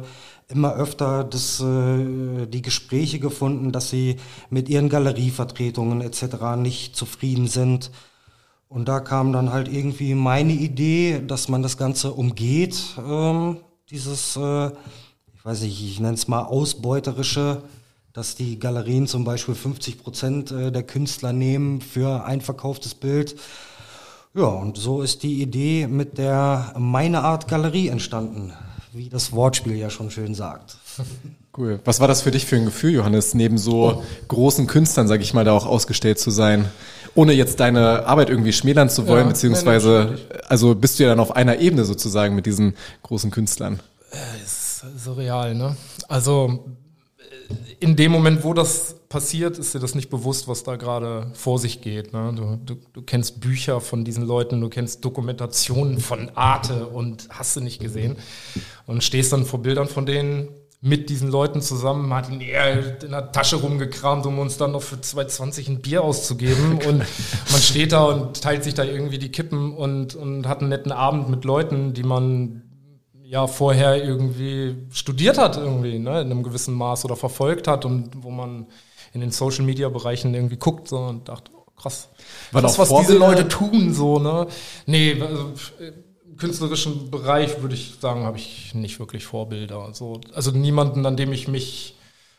immer 0.50 0.74
öfter 0.74 1.24
das, 1.24 1.62
äh, 1.62 2.48
die 2.48 2.62
Gespräche 2.62 3.20
gefunden, 3.20 3.72
dass 3.72 3.92
sie 3.92 4.18
mit 4.50 4.68
ihren 4.68 4.90
Galerievertretungen 4.90 6.02
etc. 6.02 6.58
nicht 6.58 6.96
zufrieden 6.96 7.48
sind 7.48 7.92
und 8.72 8.88
da 8.88 9.02
kam 9.02 9.34
dann 9.34 9.52
halt 9.52 9.68
irgendwie 9.68 10.16
meine 10.16 10.54
Idee, 10.54 11.22
dass 11.28 11.50
man 11.50 11.62
das 11.62 11.78
Ganze 11.78 12.14
umgeht, 12.14 12.96
ähm, 13.06 13.58
dieses, 13.90 14.38
äh, 14.38 14.68
ich 15.34 15.44
weiß 15.44 15.64
nicht, 15.64 15.84
ich 15.84 16.00
nenne 16.00 16.14
es 16.14 16.30
mal 16.30 16.44
ausbeuterische, 16.44 17.64
dass 18.14 18.36
die 18.36 18.60
Galerien 18.60 19.08
zum 19.08 19.26
Beispiel 19.26 19.56
50 19.56 20.02
Prozent 20.02 20.52
äh, 20.52 20.72
der 20.72 20.84
Künstler 20.84 21.34
nehmen 21.34 21.82
für 21.82 22.24
ein 22.24 22.40
verkauftes 22.40 22.96
Bild. 22.96 23.36
Ja, 24.34 24.46
und 24.46 24.78
so 24.78 25.02
ist 25.02 25.24
die 25.24 25.42
Idee 25.42 25.88
mit 25.88 26.18
der 26.18 26.74
Meine 26.78 27.24
Art 27.24 27.50
Galerie 27.50 27.90
entstanden, 27.90 28.54
wie 28.94 29.10
das 29.10 29.32
Wortspiel 29.32 29.76
ja 29.76 29.90
schon 29.90 30.12
schön 30.12 30.36
sagt. 30.36 30.78
Cool. 31.58 31.82
Was 31.84 32.00
war 32.00 32.08
das 32.08 32.22
für 32.22 32.32
dich 32.32 32.46
für 32.46 32.56
ein 32.56 32.64
Gefühl, 32.64 32.94
Johannes, 32.94 33.34
neben 33.34 33.58
so 33.58 33.96
oh. 33.98 34.04
großen 34.30 34.68
Künstlern, 34.68 35.10
sag 35.10 35.20
ich 35.20 35.34
mal, 35.34 35.44
da 35.44 35.52
auch 35.52 35.66
ausgestellt 35.66 36.18
zu 36.18 36.32
sein? 36.32 36.70
ohne 37.16 37.34
jetzt 37.34 37.60
deine 37.60 38.06
Arbeit 38.06 38.30
irgendwie 38.30 38.54
schmälern 38.54 38.90
zu 38.90 39.08
wollen, 39.08 39.24
ja, 39.24 39.30
beziehungsweise, 39.30 40.18
also 40.48 40.76
bist 40.76 41.00
du 41.00 41.04
ja 41.04 41.10
dann 41.10 41.20
auf 41.20 41.36
einer 41.36 41.60
Ebene 41.60 41.84
sozusagen 41.86 42.36
mit 42.36 42.46
diesen 42.46 42.76
großen 43.04 43.32
Künstlern. 43.32 43.80
Äh, 44.12 44.44
ist 44.44 44.84
surreal, 44.98 45.56
ne? 45.56 45.76
Also, 46.08 46.66
äh, 47.18 47.56
in 47.80 47.96
dem 47.96 48.12
Moment, 48.12 48.44
wo 48.44 48.54
das 48.54 48.96
passiert, 49.12 49.60
ist 49.60 49.76
dir 49.76 49.80
das 49.80 49.94
nicht 49.94 50.10
bewusst, 50.10 50.48
was 50.48 50.64
da 50.64 50.78
gerade 50.78 51.30
vor 51.34 51.60
sich 51.60 51.82
geht. 51.82 52.14
Ne? 52.14 52.34
Du, 52.36 52.74
du, 52.74 52.82
du 52.94 53.02
kennst 53.02 53.42
Bücher 53.42 53.82
von 53.82 54.06
diesen 54.06 54.26
Leuten, 54.26 54.60
du 54.62 54.70
kennst 54.70 55.04
Dokumentationen 55.06 56.00
von 56.00 56.32
Arte 56.34 56.88
und 56.88 57.28
hast 57.30 57.58
du 57.58 57.62
nicht 57.62 57.82
gesehen 57.82 58.16
und 58.88 59.04
stehst 59.04 59.34
dann 59.34 59.46
vor 59.46 59.62
Bildern 59.62 59.88
von 59.88 60.06
denen 60.06 60.48
mit 60.84 61.10
diesen 61.10 61.30
Leuten 61.30 61.62
zusammen, 61.62 62.12
hat 62.14 62.30
ihn 62.30 62.42
eher 62.42 63.04
in 63.04 63.12
der 63.12 63.32
Tasche 63.32 63.58
rumgekramt, 63.58 64.26
um 64.26 64.40
uns 64.40 64.58
dann 64.58 64.72
noch 64.72 64.82
für 64.82 64.96
2,20 64.96 65.70
ein 65.70 65.82
Bier 65.82 66.04
auszugeben. 66.04 66.80
Und 66.88 67.00
man 67.52 67.62
steht 67.62 67.92
da 67.92 68.06
und 68.06 68.42
teilt 68.42 68.64
sich 68.64 68.74
da 68.74 68.84
irgendwie 68.84 69.20
die 69.20 69.30
Kippen 69.30 69.76
und, 69.76 70.16
und 70.16 70.48
hat 70.48 70.62
einen 70.62 70.70
netten 70.70 70.92
Abend 70.92 71.30
mit 71.30 71.46
Leuten, 71.46 71.94
die 71.94 72.04
man 72.04 72.64
ja 73.24 73.46
vorher 73.46 74.04
irgendwie 74.04 74.76
studiert 74.90 75.38
hat, 75.38 75.56
irgendwie, 75.58 76.00
ne, 76.00 76.22
in 76.22 76.32
einem 76.32 76.44
gewissen 76.44 76.74
Maß 76.74 77.06
oder 77.06 77.16
verfolgt 77.16 77.68
hat 77.68 77.86
und 77.86 78.24
wo 78.24 78.32
man 78.32 78.66
in 79.14 79.22
den 79.22 79.32
Social 79.32 79.66
Media 79.66 79.90
Bereichen 79.90 80.34
irgendwie 80.34 80.58
guckt 80.58 80.88
so, 80.88 80.98
und 80.98 81.28
dachte, 81.30 81.52
oh, 81.56 81.66
krass. 81.76 82.10
War 82.52 82.62
das, 82.62 82.78
was 82.80 82.90
Vorbilder? 82.90 83.14
diese 83.14 83.20
Leute 83.20 83.48
tun, 83.48 83.94
so, 83.94 84.20
ne? 84.20 84.48
Nee, 84.86 85.22
also, 85.22 85.52
künstlerischen 86.38 87.12
Bereich 87.12 87.62
würde 87.62 87.76
ich 87.76 87.96
sagen, 88.00 88.24
habe 88.24 88.38
ich 88.38 88.74
nicht 88.74 89.00
wirklich 89.00 89.26
Vorbilder. 89.26 89.80
Also, 89.80 90.22
also 90.34 90.52
niemanden, 90.52 91.06
an 91.06 91.18
dem 91.18 91.34
ich 91.34 91.48
mich 91.48 91.98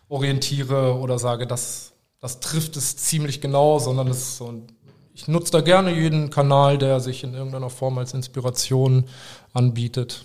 orientiere 0.08 0.98
oder 0.98 1.18
sage, 1.18 1.46
das, 1.46 1.92
das 2.20 2.40
trifft 2.40 2.76
es 2.76 2.96
ziemlich 2.96 3.40
genau, 3.40 3.78
sondern 3.78 4.08
es 4.08 4.36
so, 4.36 4.66
ich 5.14 5.28
nutze 5.28 5.52
da 5.52 5.60
gerne 5.60 5.94
jeden 5.94 6.30
Kanal, 6.30 6.78
der 6.78 7.00
sich 7.00 7.22
in 7.22 7.34
irgendeiner 7.34 7.70
Form 7.70 7.98
als 7.98 8.14
Inspiration 8.14 9.04
anbietet, 9.52 10.24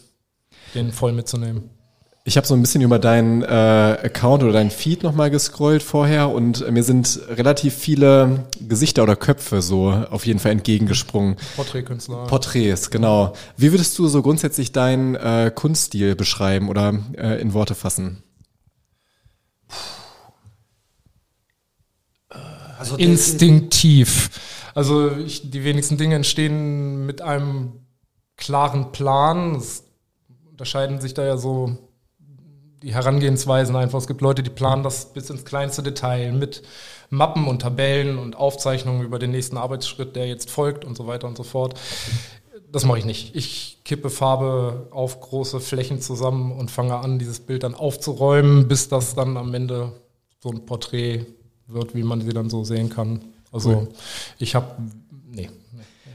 den 0.76 0.92
voll 0.92 1.12
mitzunehmen. 1.12 1.70
Ich 2.28 2.36
habe 2.36 2.46
so 2.46 2.56
ein 2.56 2.60
bisschen 2.60 2.82
über 2.82 3.00
deinen 3.00 3.42
äh, 3.42 3.46
Account 3.46 4.44
oder 4.44 4.52
deinen 4.52 4.70
Feed 4.70 5.02
nochmal 5.02 5.32
gescrollt 5.32 5.82
vorher 5.82 6.28
und 6.30 6.70
mir 6.70 6.84
sind 6.84 7.22
relativ 7.30 7.74
viele 7.74 8.50
Gesichter 8.60 9.04
oder 9.04 9.16
Köpfe 9.16 9.62
so 9.62 9.92
auf 9.92 10.26
jeden 10.26 10.40
Fall 10.40 10.52
entgegengesprungen. 10.52 11.38
Porträtkünstler. 11.56 12.28
Porträts, 12.28 12.90
genau. 12.90 13.32
Wie 13.56 13.72
würdest 13.72 13.98
du 13.98 14.10
so 14.10 14.22
grundsätzlich 14.22 14.74
deinen 14.74 15.16
äh, 15.16 15.54
Kunststil 15.56 16.18
beschreiben 16.18 16.68
oder 16.68 17.00
äh, 17.14 17.40
in 17.40 17.54
Worte 17.54 17.76
fassen? 17.76 18.22
Also 22.78 22.98
Instinktiv. 22.98 24.32
Also 24.76 25.16
ich, 25.16 25.50
die 25.50 25.64
wenigsten 25.64 25.98
Dinge 25.98 26.16
entstehen 26.16 27.06
mit 27.06 27.22
einem 27.22 27.86
klaren 28.36 28.92
Plan. 28.92 29.56
Es 29.56 29.86
unterscheiden 30.52 31.00
sich 31.00 31.14
da 31.14 31.26
ja 31.26 31.38
so 31.38 31.87
die 32.82 32.94
Herangehensweisen 32.94 33.76
einfach. 33.76 34.00
Es 34.00 34.08
gibt 34.08 34.22
Leute, 34.22 34.44
die 34.44 34.50
planen 34.50 34.84
das 34.84 35.14
bis 35.14 35.30
ins 35.30 35.46
kleinste 35.46 35.84
Detail 35.84 36.32
mit 36.32 36.64
Mappen 37.10 37.48
und 37.48 37.62
Tabellen 37.62 38.20
und 38.20 38.36
Aufzeichnungen 38.36 39.04
über 39.04 39.20
den 39.20 39.32
nächsten 39.32 39.58
Arbeitsschritt, 39.58 40.16
der 40.16 40.28
jetzt 40.28 40.52
folgt 40.52 40.86
und 40.86 40.98
so 40.98 41.08
weiter 41.08 41.28
und 41.28 41.38
so 41.38 41.44
fort. 41.44 41.80
das 42.72 42.86
mache 42.86 43.00
ich 43.00 43.06
nicht. 43.06 43.36
Ich 43.36 43.80
kippe 43.86 44.10
Farbe 44.10 44.88
auf 44.92 45.22
große 45.22 45.60
Flächen 45.60 46.02
zusammen 46.02 46.52
und 46.52 46.70
fange 46.70 46.98
an, 46.98 47.20
dieses 47.20 47.40
Bild 47.40 47.64
dann 47.64 47.76
aufzuräumen, 47.76 48.68
bis 48.68 48.90
das 48.90 49.16
dann 49.16 49.38
am 49.38 49.54
Ende 49.54 49.94
so 50.40 50.50
ein 50.50 50.66
Porträt 50.66 51.26
wird, 51.68 51.96
wie 51.96 52.04
man 52.04 52.22
sie 52.22 52.34
dann 52.34 52.50
so 52.50 52.64
sehen 52.64 52.90
kann. 52.90 53.22
Also 53.52 53.70
cool. 53.70 53.88
ich 54.40 54.56
habe, 54.56 54.68
nee, 55.32 55.50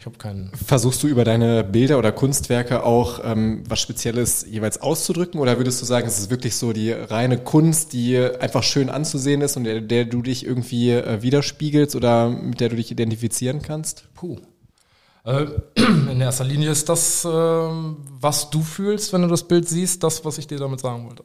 ich 0.02 0.06
habe 0.06 0.18
keinen. 0.18 0.50
Versuchst 0.66 1.00
du 1.04 1.06
über 1.06 1.22
deine 1.22 1.62
Bilder 1.62 1.96
oder 1.96 2.10
Kunstwerke 2.10 2.82
auch 2.82 3.20
ähm, 3.22 3.62
was 3.68 3.78
Spezielles 3.78 4.44
jeweils 4.50 4.82
auszudrücken 4.82 5.38
oder 5.38 5.58
würdest 5.58 5.80
du 5.80 5.86
sagen, 5.86 6.08
es 6.08 6.18
ist 6.18 6.28
wirklich 6.28 6.56
so 6.56 6.72
die 6.72 6.90
reine 6.90 7.38
Kunst, 7.38 7.92
die 7.92 8.18
einfach 8.18 8.64
schön 8.64 8.90
anzusehen 8.90 9.42
ist 9.42 9.56
und 9.56 9.62
der, 9.62 9.80
der 9.80 10.04
du 10.04 10.20
dich 10.20 10.44
irgendwie 10.44 10.90
äh, 10.90 11.22
widerspiegelst 11.22 11.94
oder 11.94 12.30
mit 12.30 12.58
der 12.58 12.70
du 12.70 12.74
dich 12.74 12.90
identifizieren 12.90 13.62
kannst? 13.62 14.08
Puh. 14.16 14.38
Äh, 15.24 15.46
in 15.76 16.20
erster 16.20 16.46
Linie 16.46 16.72
ist 16.72 16.88
das, 16.88 17.24
ähm, 17.24 17.98
was 18.10 18.50
du 18.50 18.60
fühlst, 18.60 19.12
wenn 19.12 19.22
du 19.22 19.28
das 19.28 19.44
Bild 19.44 19.68
siehst, 19.68 20.02
das, 20.02 20.24
was 20.24 20.36
ich 20.36 20.48
dir 20.48 20.58
damit 20.58 20.80
sagen 20.80 21.06
wollte. 21.06 21.22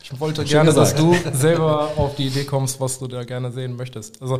Ich 0.00 0.20
wollte 0.20 0.42
Schön 0.42 0.50
gerne, 0.50 0.70
gesagt. 0.70 0.92
dass 0.92 0.96
du 0.96 1.16
selber 1.36 1.94
auf 1.96 2.14
die 2.14 2.28
Idee 2.28 2.44
kommst, 2.44 2.80
was 2.80 3.00
du 3.00 3.08
da 3.08 3.24
gerne 3.24 3.50
sehen 3.50 3.74
möchtest. 3.74 4.22
Also 4.22 4.38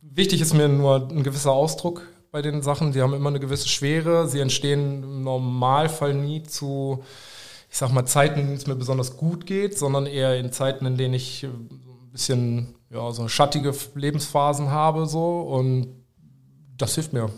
wichtig 0.00 0.40
ist 0.40 0.54
mir 0.54 0.68
nur 0.68 1.08
ein 1.10 1.24
gewisser 1.24 1.50
Ausdruck 1.50 2.02
bei 2.34 2.42
den 2.42 2.62
Sachen. 2.62 2.90
Die 2.90 3.00
haben 3.00 3.14
immer 3.14 3.28
eine 3.28 3.38
gewisse 3.38 3.68
Schwere. 3.68 4.26
Sie 4.26 4.40
entstehen 4.40 5.04
im 5.04 5.22
Normalfall 5.22 6.14
nie 6.14 6.42
zu, 6.42 7.04
ich 7.70 7.78
sag 7.78 7.92
mal, 7.92 8.06
Zeiten, 8.06 8.40
in 8.40 8.46
denen 8.46 8.56
es 8.56 8.66
mir 8.66 8.74
besonders 8.74 9.16
gut 9.16 9.46
geht, 9.46 9.78
sondern 9.78 10.06
eher 10.06 10.36
in 10.36 10.50
Zeiten, 10.50 10.84
in 10.84 10.96
denen 10.96 11.14
ich 11.14 11.44
ein 11.44 12.10
bisschen 12.10 12.74
ja, 12.90 13.12
so 13.12 13.28
schattige 13.28 13.72
Lebensphasen 13.94 14.72
habe 14.72 15.06
so 15.06 15.42
und 15.42 15.94
das 16.76 16.96
hilft 16.96 17.12
mir. 17.12 17.30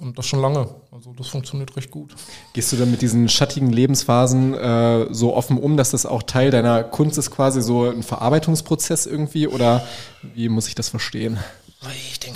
Und 0.00 0.18
das 0.18 0.26
schon 0.26 0.40
lange. 0.40 0.68
Also 0.90 1.14
das 1.16 1.28
funktioniert 1.28 1.74
recht 1.76 1.90
gut. 1.90 2.14
Gehst 2.52 2.72
du 2.72 2.76
dann 2.76 2.90
mit 2.90 3.00
diesen 3.00 3.30
schattigen 3.30 3.70
Lebensphasen 3.70 4.54
äh, 4.54 5.06
so 5.14 5.34
offen 5.34 5.58
um, 5.58 5.78
dass 5.78 5.92
das 5.92 6.04
auch 6.04 6.22
Teil 6.22 6.50
deiner 6.50 6.84
Kunst 6.84 7.16
ist, 7.16 7.30
quasi 7.30 7.62
so 7.62 7.88
ein 7.88 8.02
Verarbeitungsprozess 8.02 9.06
irgendwie? 9.06 9.48
Oder 9.48 9.86
wie 10.34 10.50
muss 10.50 10.68
ich 10.68 10.74
das 10.74 10.90
verstehen? 10.90 11.38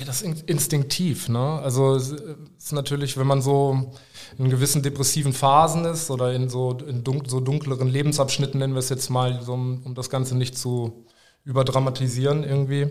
Das 0.07 0.23
ist 0.23 0.49
instinktiv. 0.49 1.29
Ne? 1.29 1.61
Also 1.63 1.95
es 1.95 2.13
ist 2.13 2.73
natürlich, 2.73 3.17
wenn 3.17 3.27
man 3.27 3.43
so 3.43 3.93
in 4.39 4.51
gewissen 4.51 4.83
depressiven 4.83 5.33
Phasen 5.33 5.85
ist 5.85 6.11
oder 6.11 6.33
in 6.33 6.49
so, 6.49 6.79
in 6.87 7.03
dun 7.03 7.23
so 7.27 7.41
dunkleren 7.41 7.89
Lebensabschnitten, 7.89 8.59
nennen 8.59 8.75
wir 8.75 8.81
es 8.81 8.89
jetzt 8.89 9.11
mal, 9.11 9.43
so, 9.43 9.55
um 9.55 9.95
das 9.95 10.11
Ganze 10.11 10.37
nicht 10.37 10.57
zu 10.57 11.05
überdramatisieren 11.45 12.45
irgendwie, 12.45 12.89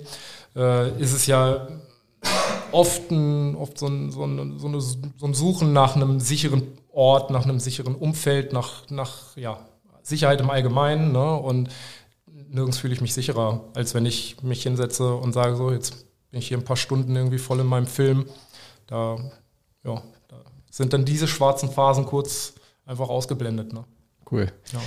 äh, 0.56 1.02
ist 1.02 1.14
es 1.14 1.28
ja 1.28 1.68
oft, 2.72 3.12
ein, 3.12 3.56
oft 3.56 3.78
so, 3.78 3.88
ein, 3.88 4.12
so, 4.12 4.24
ein, 4.24 4.60
so, 4.60 4.68
eine, 4.68 4.82
so 4.82 4.98
ein 5.22 5.34
Suchen 5.34 5.74
nach 5.74 5.96
einem 5.96 6.20
sicheren 6.20 6.64
Ort, 6.92 7.30
nach 7.30 7.44
einem 7.44 7.60
sicheren 7.60 7.96
Umfeld, 7.96 8.54
nach, 8.54 8.90
nach 8.90 9.36
ja, 9.36 9.60
Sicherheit 10.02 10.40
im 10.42 10.50
Allgemeinen. 10.50 11.12
Ne? 11.12 11.36
Und 11.36 11.70
nirgends 12.50 12.78
fühle 12.78 12.94
ich 12.94 13.02
mich 13.02 13.14
sicherer, 13.14 13.66
als 13.74 13.94
wenn 13.94 14.06
ich 14.06 14.42
mich 14.42 14.64
hinsetze 14.64 15.14
und 15.16 15.34
sage, 15.34 15.56
so, 15.56 15.72
jetzt 15.72 16.06
bin 16.36 16.42
ich 16.42 16.50
hier 16.50 16.58
ein 16.58 16.66
paar 16.66 16.76
Stunden 16.76 17.16
irgendwie 17.16 17.38
voll 17.38 17.62
in 17.62 17.66
meinem 17.66 17.88
Film. 17.88 18.26
Da, 18.88 19.16
ja, 19.86 20.02
da 20.28 20.36
sind 20.70 20.92
dann 20.92 21.06
diese 21.06 21.30
schwarzen 21.30 21.72
Phasen 21.72 22.06
kurz 22.06 22.56
einfach 22.86 23.08
ausgeblendet. 23.08 23.72
Ne? 23.72 23.86
Cool. 24.30 24.52
Ja. 24.74 24.80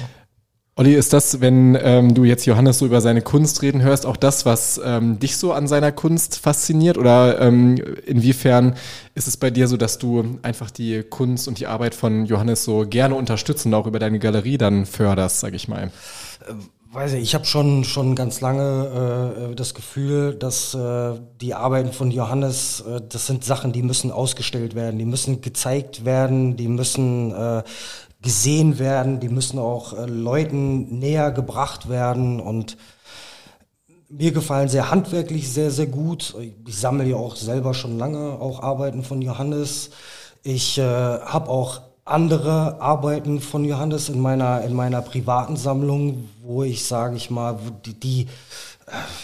Olli, 0.77 0.95
ist 0.95 1.15
das, 1.15 1.41
wenn 1.41 1.75
ähm, 1.81 2.15
du 2.15 2.25
jetzt 2.25 2.45
Johannes 2.45 2.81
so 2.81 2.85
über 2.85 3.01
seine 3.01 3.23
Kunst 3.23 3.63
reden 3.63 3.81
hörst, 3.81 4.05
auch 4.05 4.19
das, 4.19 4.45
was 4.45 4.79
ähm, 4.85 5.21
dich 5.21 5.39
so 5.39 5.55
an 5.55 5.67
seiner 5.67 5.91
Kunst 5.91 6.39
fasziniert? 6.39 6.99
Oder 6.99 7.41
ähm, 7.41 7.83
inwiefern 8.05 8.77
ist 9.15 9.27
es 9.27 9.39
bei 9.39 9.51
dir 9.51 9.69
so, 9.69 9.79
dass 9.79 9.97
du 9.97 10.39
einfach 10.43 10.71
die 10.71 11.03
Kunst 11.03 11.49
und 11.49 11.61
die 11.61 11.67
Arbeit 11.67 11.95
von 11.95 12.27
Johannes 12.27 12.63
so 12.63 12.87
gerne 12.87 13.15
unterstützt 13.15 13.65
und 13.65 13.73
auch 13.73 13.87
über 13.87 13.99
deine 13.99 14.19
Galerie 14.19 14.59
dann 14.59 14.85
förderst, 14.85 15.41
sag 15.41 15.55
ich 15.55 15.67
mal? 15.67 15.93
Weiß 16.91 17.13
ich, 17.13 17.23
ich 17.23 17.35
habe 17.35 17.45
schon 17.45 17.85
schon 17.85 18.15
ganz 18.15 18.41
lange 18.41 19.51
äh, 19.51 19.55
das 19.55 19.75
Gefühl, 19.75 20.35
dass 20.35 20.73
äh, 20.73 21.21
die 21.39 21.53
Arbeiten 21.53 21.93
von 21.93 22.11
Johannes, 22.11 22.81
äh, 22.81 23.03
das 23.07 23.27
sind 23.27 23.45
Sachen, 23.45 23.73
die 23.73 23.83
müssen 23.83 24.11
ausgestellt 24.11 24.75
werden, 24.75 24.99
die 24.99 25.05
müssen 25.05 25.43
gezeigt 25.43 26.07
werden, 26.07 26.57
die 26.57 26.69
müssen 26.69 27.31
äh, 27.33 27.63
gesehen 28.23 28.79
werden, 28.79 29.21
die 29.21 29.29
müssen 29.29 29.59
auch 29.59 29.93
äh, 29.93 30.07
Leuten 30.07 30.99
näher 30.99 31.31
gebracht 31.31 31.91
werden 31.91 32.41
und 32.41 32.79
mir 34.09 34.33
gefallen 34.33 34.71
sehr 34.71 34.91
handwerklich 34.91 35.53
sehr, 35.53 35.71
sehr 35.71 35.89
gut. 35.89 36.35
Ich 36.67 36.79
sammle 36.79 37.05
ja 37.05 37.17
auch 37.17 37.37
selber 37.37 37.75
schon 37.75 37.99
lange 37.99 38.41
auch 38.41 38.63
Arbeiten 38.63 39.05
von 39.05 39.21
Johannes. 39.21 39.91
Ich 40.43 40.79
äh, 40.79 40.83
habe 40.83 41.51
auch 41.51 41.83
andere 42.11 42.81
Arbeiten 42.81 43.41
von 43.41 43.65
Johannes 43.65 44.09
in 44.09 44.21
meiner, 44.21 44.63
in 44.63 44.75
meiner 44.75 45.03
privaten 45.03 45.57
Sammlung, 45.57 46.29
wo 46.43 46.63
ich, 46.63 46.85
sage 46.85 47.17
ich 47.17 47.31
mal, 47.31 47.59
die, 47.85 47.95
die 47.95 48.27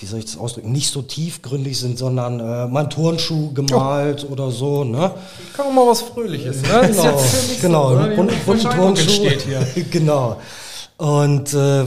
wie 0.01 0.07
soll 0.07 0.19
ich 0.19 0.27
das 0.27 0.37
ausdrücken, 0.37 0.73
nicht 0.73 0.91
so 0.91 1.03
tiefgründig 1.03 1.79
sind, 1.79 1.99
sondern 1.99 2.41
äh, 2.41 2.67
mal 2.67 2.81
einen 2.81 2.91
Turnschuh 2.91 3.53
gemalt 3.53 4.27
oh. 4.29 4.33
oder 4.33 4.51
so. 4.51 4.85
Ne? 4.85 5.13
Kann 5.55 5.67
auch 5.67 5.73
mal 5.73 5.87
was 5.87 6.03
Fröhliches. 6.03 6.63
Ne? 6.63 6.91
Genau, 6.91 7.21
genau, 7.61 7.91
so, 7.91 7.97
einen 7.99 8.17
bunten 8.45 8.71
Turnschuh. 8.71 9.31
genau. 9.91 10.41
Und 10.97 11.55
äh, 11.55 11.85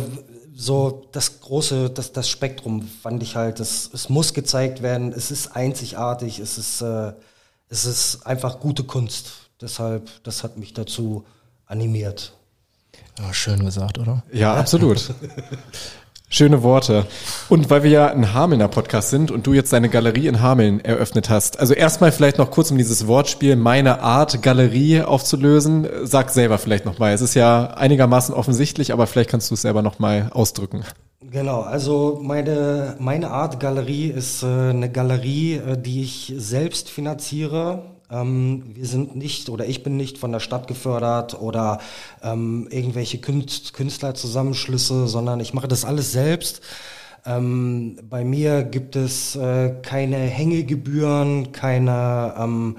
so 0.55 1.03
das 1.11 1.39
große, 1.39 1.89
das, 1.91 2.11
das 2.11 2.29
Spektrum 2.29 2.87
fand 3.03 3.21
ich 3.21 3.35
halt, 3.35 3.59
das, 3.59 3.89
es 3.93 4.09
muss 4.09 4.33
gezeigt 4.33 4.81
werden, 4.81 5.13
es 5.15 5.29
ist 5.29 5.55
einzigartig, 5.55 6.39
es 6.39 6.57
ist, 6.57 6.81
äh, 6.81 7.13
es 7.69 7.85
ist 7.85 8.25
einfach 8.25 8.59
gute 8.59 8.83
Kunst. 8.83 9.46
Deshalb, 9.61 10.09
das 10.23 10.43
hat 10.43 10.57
mich 10.57 10.73
dazu 10.73 11.25
animiert. 11.65 12.33
Ja, 13.19 13.33
schön 13.33 13.65
gesagt, 13.65 13.97
oder? 13.97 14.23
Ja, 14.31 14.53
absolut. 14.55 15.13
Schöne 16.29 16.61
Worte. 16.61 17.05
Und 17.47 17.69
weil 17.69 17.83
wir 17.83 17.89
ja 17.89 18.07
ein 18.07 18.33
Hamelner 18.33 18.67
Podcast 18.67 19.09
sind 19.11 19.31
und 19.31 19.47
du 19.47 19.53
jetzt 19.53 19.71
deine 19.71 19.87
Galerie 19.87 20.27
in 20.27 20.41
Hameln 20.41 20.83
eröffnet 20.83 21.29
hast. 21.29 21.57
Also 21.57 21.73
erstmal 21.73 22.11
vielleicht 22.11 22.37
noch 22.37 22.51
kurz 22.51 22.69
um 22.69 22.77
dieses 22.77 23.07
Wortspiel 23.07 23.55
meine 23.55 24.01
Art 24.01 24.43
Galerie 24.43 25.01
aufzulösen. 25.03 25.87
Sag 26.03 26.29
selber 26.31 26.57
vielleicht 26.57 26.85
nochmal. 26.85 27.13
Es 27.13 27.21
ist 27.21 27.33
ja 27.33 27.67
einigermaßen 27.67 28.35
offensichtlich, 28.35 28.91
aber 28.91 29.07
vielleicht 29.07 29.29
kannst 29.29 29.49
du 29.49 29.53
es 29.53 29.61
selber 29.61 29.81
nochmal 29.81 30.29
ausdrücken. 30.33 30.83
Genau, 31.21 31.61
also 31.61 32.19
meine, 32.21 32.97
meine 32.99 33.31
Art 33.31 33.59
Galerie 33.61 34.07
ist 34.07 34.43
äh, 34.43 34.45
eine 34.45 34.91
Galerie, 34.91 35.55
äh, 35.55 35.77
die 35.81 36.03
ich 36.03 36.33
selbst 36.37 36.89
finanziere 36.89 37.96
wir 38.09 38.85
sind 38.85 39.17
nicht 39.17 39.49
oder 39.49 39.65
ich 39.65 39.83
bin 39.83 39.97
nicht 39.97 40.17
von 40.17 40.31
der 40.31 40.39
Stadt 40.39 40.67
gefördert 40.67 41.41
oder 41.41 41.79
ähm, 42.23 42.67
irgendwelche 42.71 43.17
Künstlerzusammenschlüsse, 43.17 45.07
sondern 45.07 45.41
ich 45.41 45.53
mache 45.53 45.67
das 45.67 45.83
alles 45.83 46.13
selbst. 46.13 46.61
Ähm, 47.25 47.99
bei 48.09 48.23
mir 48.23 48.63
gibt 48.63 48.95
es 48.95 49.35
äh, 49.35 49.75
keine 49.81 50.17
Hängegebühren, 50.17 51.51
keine, 51.51 52.33
ähm, 52.37 52.77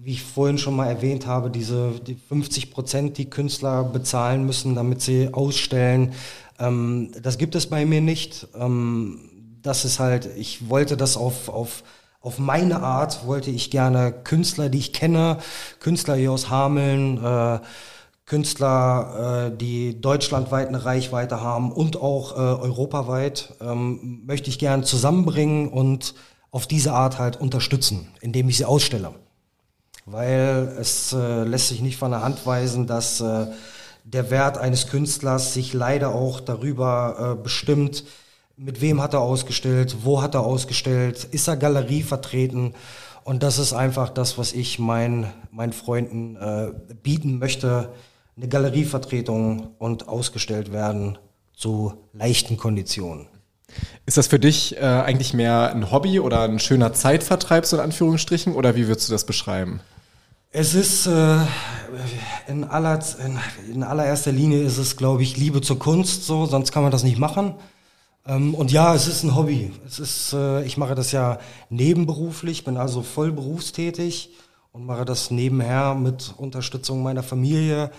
wie 0.00 0.12
ich 0.12 0.22
vorhin 0.22 0.58
schon 0.58 0.76
mal 0.76 0.86
erwähnt 0.86 1.26
habe, 1.26 1.50
diese 1.50 1.94
die 2.06 2.14
50 2.14 2.70
Prozent, 2.70 3.18
die 3.18 3.28
Künstler 3.28 3.82
bezahlen 3.82 4.46
müssen, 4.46 4.76
damit 4.76 5.02
sie 5.02 5.30
ausstellen. 5.32 6.12
Ähm, 6.60 7.10
das 7.20 7.38
gibt 7.38 7.56
es 7.56 7.66
bei 7.66 7.84
mir 7.84 8.00
nicht. 8.00 8.46
Ähm, 8.54 9.28
das 9.62 9.84
ist 9.84 9.98
halt, 9.98 10.28
ich 10.36 10.68
wollte 10.68 10.96
das 10.96 11.16
auf, 11.16 11.48
auf 11.48 11.82
auf 12.22 12.38
meine 12.38 12.82
Art 12.82 13.26
wollte 13.26 13.50
ich 13.50 13.70
gerne 13.70 14.12
Künstler, 14.12 14.68
die 14.68 14.78
ich 14.78 14.92
kenne, 14.92 15.38
Künstler 15.80 16.14
hier 16.14 16.30
aus 16.30 16.48
Hameln, 16.48 17.22
äh, 17.22 17.58
Künstler, 18.26 19.50
äh, 19.50 19.56
die 19.56 20.00
deutschlandweit 20.00 20.68
eine 20.68 20.84
Reichweite 20.84 21.40
haben 21.40 21.72
und 21.72 21.96
auch 21.96 22.32
äh, 22.32 22.38
europaweit, 22.38 23.54
ähm, 23.60 24.22
möchte 24.24 24.48
ich 24.50 24.60
gerne 24.60 24.84
zusammenbringen 24.84 25.68
und 25.68 26.14
auf 26.52 26.68
diese 26.68 26.92
Art 26.92 27.18
halt 27.18 27.40
unterstützen, 27.40 28.08
indem 28.20 28.48
ich 28.48 28.58
sie 28.58 28.66
ausstelle. 28.66 29.12
Weil 30.06 30.76
es 30.78 31.12
äh, 31.12 31.42
lässt 31.42 31.68
sich 31.68 31.82
nicht 31.82 31.96
von 31.96 32.12
der 32.12 32.22
Hand 32.22 32.46
weisen, 32.46 32.86
dass 32.86 33.20
äh, 33.20 33.46
der 34.04 34.30
Wert 34.30 34.58
eines 34.58 34.86
Künstlers 34.86 35.54
sich 35.54 35.72
leider 35.72 36.14
auch 36.14 36.40
darüber 36.40 37.36
äh, 37.36 37.42
bestimmt, 37.42 38.04
mit 38.64 38.80
wem 38.80 39.00
hat 39.00 39.14
er 39.14 39.20
ausgestellt, 39.20 39.96
wo 40.02 40.22
hat 40.22 40.34
er 40.34 40.44
ausgestellt, 40.44 41.24
ist 41.30 41.48
er 41.48 41.56
Galerie 41.56 42.02
vertreten. 42.02 42.74
Und 43.24 43.42
das 43.42 43.58
ist 43.58 43.72
einfach 43.72 44.08
das, 44.08 44.38
was 44.38 44.52
ich 44.52 44.78
meinen, 44.78 45.26
meinen 45.50 45.72
Freunden 45.72 46.36
äh, 46.36 46.72
bieten 47.02 47.38
möchte. 47.38 47.90
Eine 48.36 48.48
Galerievertretung 48.48 49.74
und 49.78 50.08
ausgestellt 50.08 50.72
werden 50.72 51.18
zu 51.54 51.94
leichten 52.12 52.56
Konditionen. 52.56 53.26
Ist 54.06 54.16
das 54.16 54.26
für 54.26 54.38
dich 54.38 54.76
äh, 54.76 54.80
eigentlich 54.80 55.34
mehr 55.34 55.70
ein 55.72 55.90
Hobby 55.90 56.20
oder 56.20 56.42
ein 56.42 56.58
schöner 56.58 56.92
Zeitvertreib, 56.92 57.66
so 57.66 57.76
in 57.76 57.82
Anführungsstrichen, 57.82 58.54
oder 58.54 58.76
wie 58.76 58.86
würdest 58.86 59.08
du 59.08 59.12
das 59.12 59.26
beschreiben? 59.26 59.80
Es 60.50 60.74
ist 60.74 61.06
äh, 61.06 61.38
in, 62.46 62.64
aller, 62.64 63.00
in, 63.24 63.38
in 63.74 63.82
allererster 63.82 64.32
Linie 64.32 64.62
ist 64.62 64.78
es, 64.78 64.96
glaube 64.96 65.22
ich, 65.22 65.36
Liebe 65.36 65.62
zur 65.62 65.78
Kunst, 65.78 66.26
so, 66.26 66.46
sonst 66.46 66.72
kann 66.72 66.82
man 66.82 66.92
das 66.92 67.04
nicht 67.04 67.18
machen. 67.18 67.54
Ähm, 68.26 68.54
und 68.54 68.70
ja, 68.70 68.94
es 68.94 69.08
ist 69.08 69.22
ein 69.22 69.34
Hobby. 69.34 69.72
Es 69.86 69.98
ist, 69.98 70.32
äh, 70.32 70.64
ich 70.64 70.76
mache 70.76 70.94
das 70.94 71.12
ja 71.12 71.38
nebenberuflich, 71.70 72.64
bin 72.64 72.76
also 72.76 73.02
voll 73.02 73.32
berufstätig 73.32 74.30
und 74.70 74.86
mache 74.86 75.04
das 75.04 75.30
nebenher 75.30 75.94
mit 75.94 76.34
Unterstützung 76.36 77.02
meiner 77.02 77.22
Familie, 77.22 77.90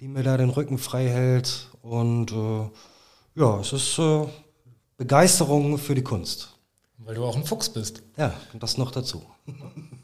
die 0.00 0.08
mir 0.08 0.22
da 0.22 0.36
den 0.36 0.50
Rücken 0.50 0.78
frei 0.78 1.08
hält. 1.08 1.68
Und 1.80 2.32
äh, 2.32 2.70
ja, 3.34 3.60
es 3.60 3.72
ist 3.72 3.98
äh, 3.98 4.26
Begeisterung 4.96 5.78
für 5.78 5.94
die 5.94 6.02
Kunst. 6.02 6.50
Weil 6.98 7.14
du 7.14 7.24
auch 7.24 7.36
ein 7.36 7.44
Fuchs 7.44 7.68
bist. 7.68 8.02
Ja, 8.16 8.34
das 8.54 8.78
noch 8.78 8.90
dazu. 8.90 9.22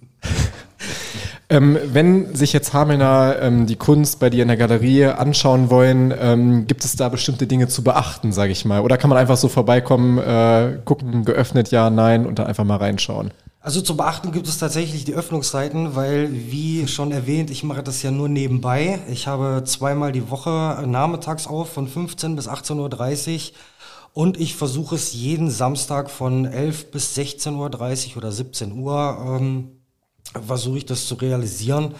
Ähm, 1.51 1.79
wenn 1.83 2.35
sich 2.35 2.53
jetzt 2.53 2.75
Hamelner 2.75 3.37
ähm, 3.41 3.67
die 3.67 3.77
Kunst 3.77 4.21
bei 4.21 4.29
dir 4.29 4.43
in 4.43 4.49
der 4.49 4.59
Galerie 4.59 5.07
anschauen 5.07 5.71
wollen, 5.71 6.13
ähm, 6.19 6.67
gibt 6.67 6.85
es 6.85 6.95
da 6.95 7.09
bestimmte 7.09 7.47
Dinge 7.47 7.69
zu 7.69 7.83
beachten, 7.83 8.33
sage 8.33 8.53
ich 8.53 8.67
mal? 8.67 8.83
Oder 8.83 8.99
kann 8.99 9.09
man 9.09 9.19
einfach 9.19 9.39
so 9.39 9.49
vorbeikommen, 9.49 10.19
äh, 10.19 10.79
gucken, 10.85 11.25
geöffnet, 11.25 11.71
ja, 11.71 11.89
nein 11.89 12.27
und 12.27 12.39
dann 12.39 12.47
einfach 12.47 12.65
mal 12.65 12.77
reinschauen? 12.77 13.31
Also 13.61 13.81
zu 13.81 13.97
beachten 13.97 14.31
gibt 14.31 14.47
es 14.47 14.59
tatsächlich 14.59 15.05
die 15.05 15.15
Öffnungszeiten, 15.15 15.97
weil, 15.97 16.31
wie 16.31 16.87
schon 16.87 17.13
erwähnt, 17.13 17.51
ich 17.51 17.65
mache 17.65 17.83
das 17.83 18.03
ja 18.03 18.11
nur 18.11 18.29
nebenbei. 18.29 18.99
Ich 19.11 19.27
habe 19.27 19.63
zweimal 19.65 20.13
die 20.13 20.31
Woche 20.31 20.85
nachmittags 20.87 21.47
auf 21.47 21.73
von 21.73 21.89
15 21.89 22.37
bis 22.37 22.47
18.30 22.47 23.37
Uhr 23.37 23.41
und 24.13 24.39
ich 24.39 24.55
versuche 24.55 24.95
es 24.95 25.15
jeden 25.15 25.51
Samstag 25.51 26.11
von 26.11 26.45
11 26.45 26.91
bis 26.91 27.17
16.30 27.17 28.11
Uhr 28.11 28.17
oder 28.19 28.33
17 28.33 28.73
Uhr 28.73 29.39
ähm, 29.41 29.78
versuche 30.47 30.79
ich 30.79 30.87
das 30.87 31.07
zu 31.07 31.15
realisieren. 31.15 31.95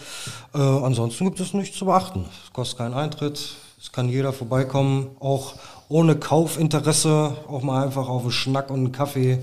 Äh, 0.53 0.59
ansonsten 0.59 1.25
gibt 1.25 1.39
es 1.39 1.53
nichts 1.53 1.77
zu 1.77 1.85
beachten. 1.85 2.25
Es 2.45 2.53
kostet 2.53 2.79
keinen 2.79 2.93
Eintritt, 2.93 3.55
es 3.81 3.91
kann 3.91 4.09
jeder 4.09 4.33
vorbeikommen, 4.33 5.11
auch 5.19 5.55
ohne 5.87 6.15
Kaufinteresse, 6.15 7.35
auch 7.47 7.61
mal 7.63 7.83
einfach 7.83 8.07
auf 8.07 8.23
einen 8.23 8.31
Schnack 8.31 8.69
und 8.69 8.77
einen 8.77 8.91
Kaffee 8.91 9.39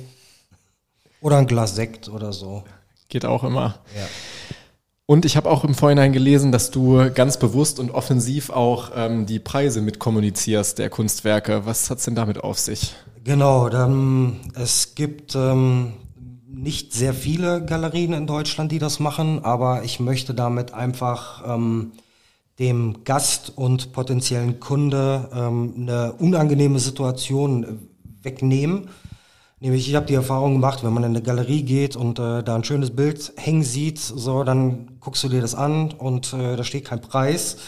oder 1.20 1.38
ein 1.38 1.46
Glas 1.46 1.74
Sekt 1.74 2.08
oder 2.08 2.32
so. 2.32 2.62
Geht 3.08 3.24
auch 3.24 3.44
immer. 3.44 3.80
Ja. 3.96 4.06
Und 5.06 5.24
ich 5.24 5.36
habe 5.36 5.48
auch 5.48 5.62
im 5.64 5.74
Vorhinein 5.74 6.12
gelesen, 6.12 6.50
dass 6.50 6.72
du 6.72 7.10
ganz 7.14 7.38
bewusst 7.38 7.78
und 7.78 7.92
offensiv 7.92 8.50
auch 8.50 8.90
ähm, 8.94 9.24
die 9.24 9.38
Preise 9.38 9.80
mit 9.80 10.00
kommunizierst 10.00 10.78
der 10.78 10.90
Kunstwerke. 10.90 11.64
Was 11.64 11.90
hat's 11.90 12.04
denn 12.04 12.16
damit 12.16 12.42
auf 12.42 12.58
sich? 12.58 12.94
Genau, 13.22 13.68
dann, 13.68 14.40
es 14.54 14.96
gibt 14.96 15.36
ähm, 15.36 15.92
nicht 16.56 16.94
sehr 16.94 17.12
viele 17.12 17.64
Galerien 17.64 18.14
in 18.14 18.26
Deutschland, 18.26 18.72
die 18.72 18.78
das 18.78 18.98
machen, 18.98 19.44
aber 19.44 19.84
ich 19.84 20.00
möchte 20.00 20.32
damit 20.32 20.72
einfach 20.72 21.42
ähm, 21.46 21.92
dem 22.58 23.04
Gast 23.04 23.52
und 23.56 23.92
potenziellen 23.92 24.58
Kunde 24.58 25.28
ähm, 25.34 25.74
eine 25.76 26.14
unangenehme 26.14 26.78
Situation 26.78 27.80
wegnehmen. 28.22 28.88
Nämlich, 29.60 29.86
ich 29.88 29.94
habe 29.94 30.06
die 30.06 30.14
Erfahrung 30.14 30.54
gemacht, 30.54 30.82
wenn 30.82 30.94
man 30.94 31.04
in 31.04 31.10
eine 31.10 31.22
Galerie 31.22 31.62
geht 31.62 31.94
und 31.94 32.18
äh, 32.18 32.42
da 32.42 32.54
ein 32.54 32.64
schönes 32.64 32.94
Bild 32.94 33.32
hängen 33.36 33.62
sieht, 33.62 33.98
so, 33.98 34.42
dann 34.42 34.98
guckst 35.00 35.24
du 35.24 35.28
dir 35.28 35.42
das 35.42 35.54
an 35.54 35.92
und 35.92 36.32
äh, 36.32 36.56
da 36.56 36.64
steht 36.64 36.86
kein 36.86 37.02
Preis. 37.02 37.58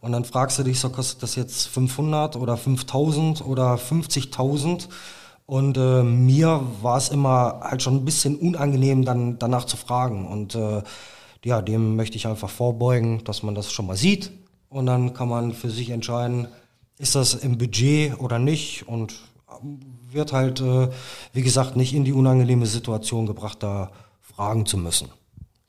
Und 0.00 0.12
dann 0.12 0.24
fragst 0.24 0.58
du 0.58 0.62
dich, 0.62 0.80
so 0.80 0.88
kostet 0.88 1.22
das 1.22 1.36
jetzt 1.36 1.68
500 1.68 2.36
oder 2.36 2.56
5000 2.56 3.44
oder 3.44 3.74
50.000? 3.74 4.88
Und 5.50 5.76
äh, 5.76 6.04
mir 6.04 6.62
war 6.80 6.96
es 6.96 7.08
immer 7.08 7.58
halt 7.60 7.82
schon 7.82 7.96
ein 7.96 8.04
bisschen 8.04 8.36
unangenehm, 8.36 9.04
dann 9.04 9.36
danach 9.40 9.64
zu 9.64 9.76
fragen. 9.76 10.28
Und 10.28 10.54
äh, 10.54 10.82
ja, 11.44 11.60
dem 11.60 11.96
möchte 11.96 12.16
ich 12.16 12.28
einfach 12.28 12.48
vorbeugen, 12.48 13.24
dass 13.24 13.42
man 13.42 13.56
das 13.56 13.72
schon 13.72 13.88
mal 13.88 13.96
sieht. 13.96 14.30
Und 14.68 14.86
dann 14.86 15.12
kann 15.12 15.28
man 15.28 15.52
für 15.52 15.68
sich 15.68 15.90
entscheiden, 15.90 16.46
ist 16.98 17.16
das 17.16 17.34
im 17.34 17.58
Budget 17.58 18.20
oder 18.20 18.38
nicht. 18.38 18.86
Und 18.86 19.16
wird 20.12 20.32
halt, 20.32 20.60
äh, 20.60 20.88
wie 21.32 21.42
gesagt, 21.42 21.74
nicht 21.74 21.94
in 21.94 22.04
die 22.04 22.12
unangenehme 22.12 22.66
Situation 22.66 23.26
gebracht, 23.26 23.60
da 23.60 23.90
fragen 24.20 24.66
zu 24.66 24.78
müssen. 24.78 25.08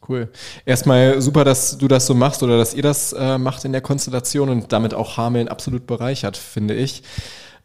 Cool. 0.08 0.30
Erstmal 0.64 1.20
super, 1.24 1.44
dass 1.44 1.80
du 1.80 1.88
das 1.88 2.06
so 2.06 2.14
machst 2.14 2.44
oder 2.44 2.60
dass 2.60 2.76
ihr 2.76 2.84
das 2.84 3.14
äh, 3.14 3.40
macht 3.40 3.66
in 3.66 3.72
der 3.72 3.82
Konstellation 3.82 4.50
und 4.50 4.72
damit 4.72 4.94
auch 4.94 5.18
Hameln 5.18 5.48
absolut 5.48 5.88
bereichert, 5.88 6.38
finde 6.38 6.76
ich. 6.76 7.02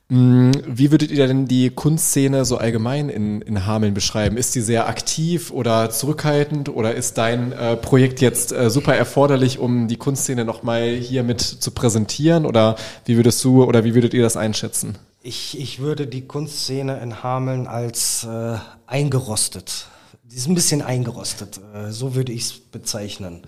Mm, 0.09 0.53
wie 0.65 0.93
würdet 0.93 1.11
ihr 1.11 1.27
denn 1.27 1.47
die 1.47 1.71
Kunstszene 1.71 2.45
so 2.45 2.59
allgemein 2.59 3.09
in, 3.09 3.43
in 3.43 3.67
Hameln 3.67 3.93
beschreiben? 3.93 4.37
Ist 4.37 4.53
sie 4.53 4.61
sehr 4.61 4.87
aktiv 4.87 5.51
oder 5.51 5.91
zurückhaltend 5.91 6.69
oder 6.69 6.95
ist 6.95 7.19
dein 7.19 7.51
äh, 7.51 7.77
Projekt 7.77 8.21
jetzt 8.21 8.53
äh, 8.53 8.71
super 8.71 8.95
erforderlich, 8.95 9.59
um 9.59 9.89
die 9.89 9.97
Kunstszene 9.97 10.45
nochmal 10.45 10.91
hier 10.95 11.25
mit 11.25 11.41
zu 11.41 11.73
präsentieren? 11.73 12.47
Oder 12.47 12.77
wie 13.05 13.17
würdest 13.17 13.43
du 13.43 13.65
oder 13.65 13.83
wie 13.83 13.95
würdet 13.95 14.15
ihr 14.15 14.23
das 14.23 14.37
einschätzen? 14.37 14.97
Ich, 15.23 15.59
ich 15.59 15.81
würde 15.81 16.07
die 16.07 16.29
Kunstszene 16.29 17.01
in 17.01 17.25
Hameln 17.25 17.67
als 17.67 18.23
äh, 18.25 18.59
eingerostet, 18.87 19.89
die 20.23 20.37
ist 20.37 20.49
ein 20.49 20.55
bisschen 20.55 20.83
eingerostet, 20.83 21.61
äh, 21.75 21.91
so 21.91 22.15
würde 22.15 22.31
ich 22.31 22.43
es 22.43 22.53
bezeichnen. 22.53 23.43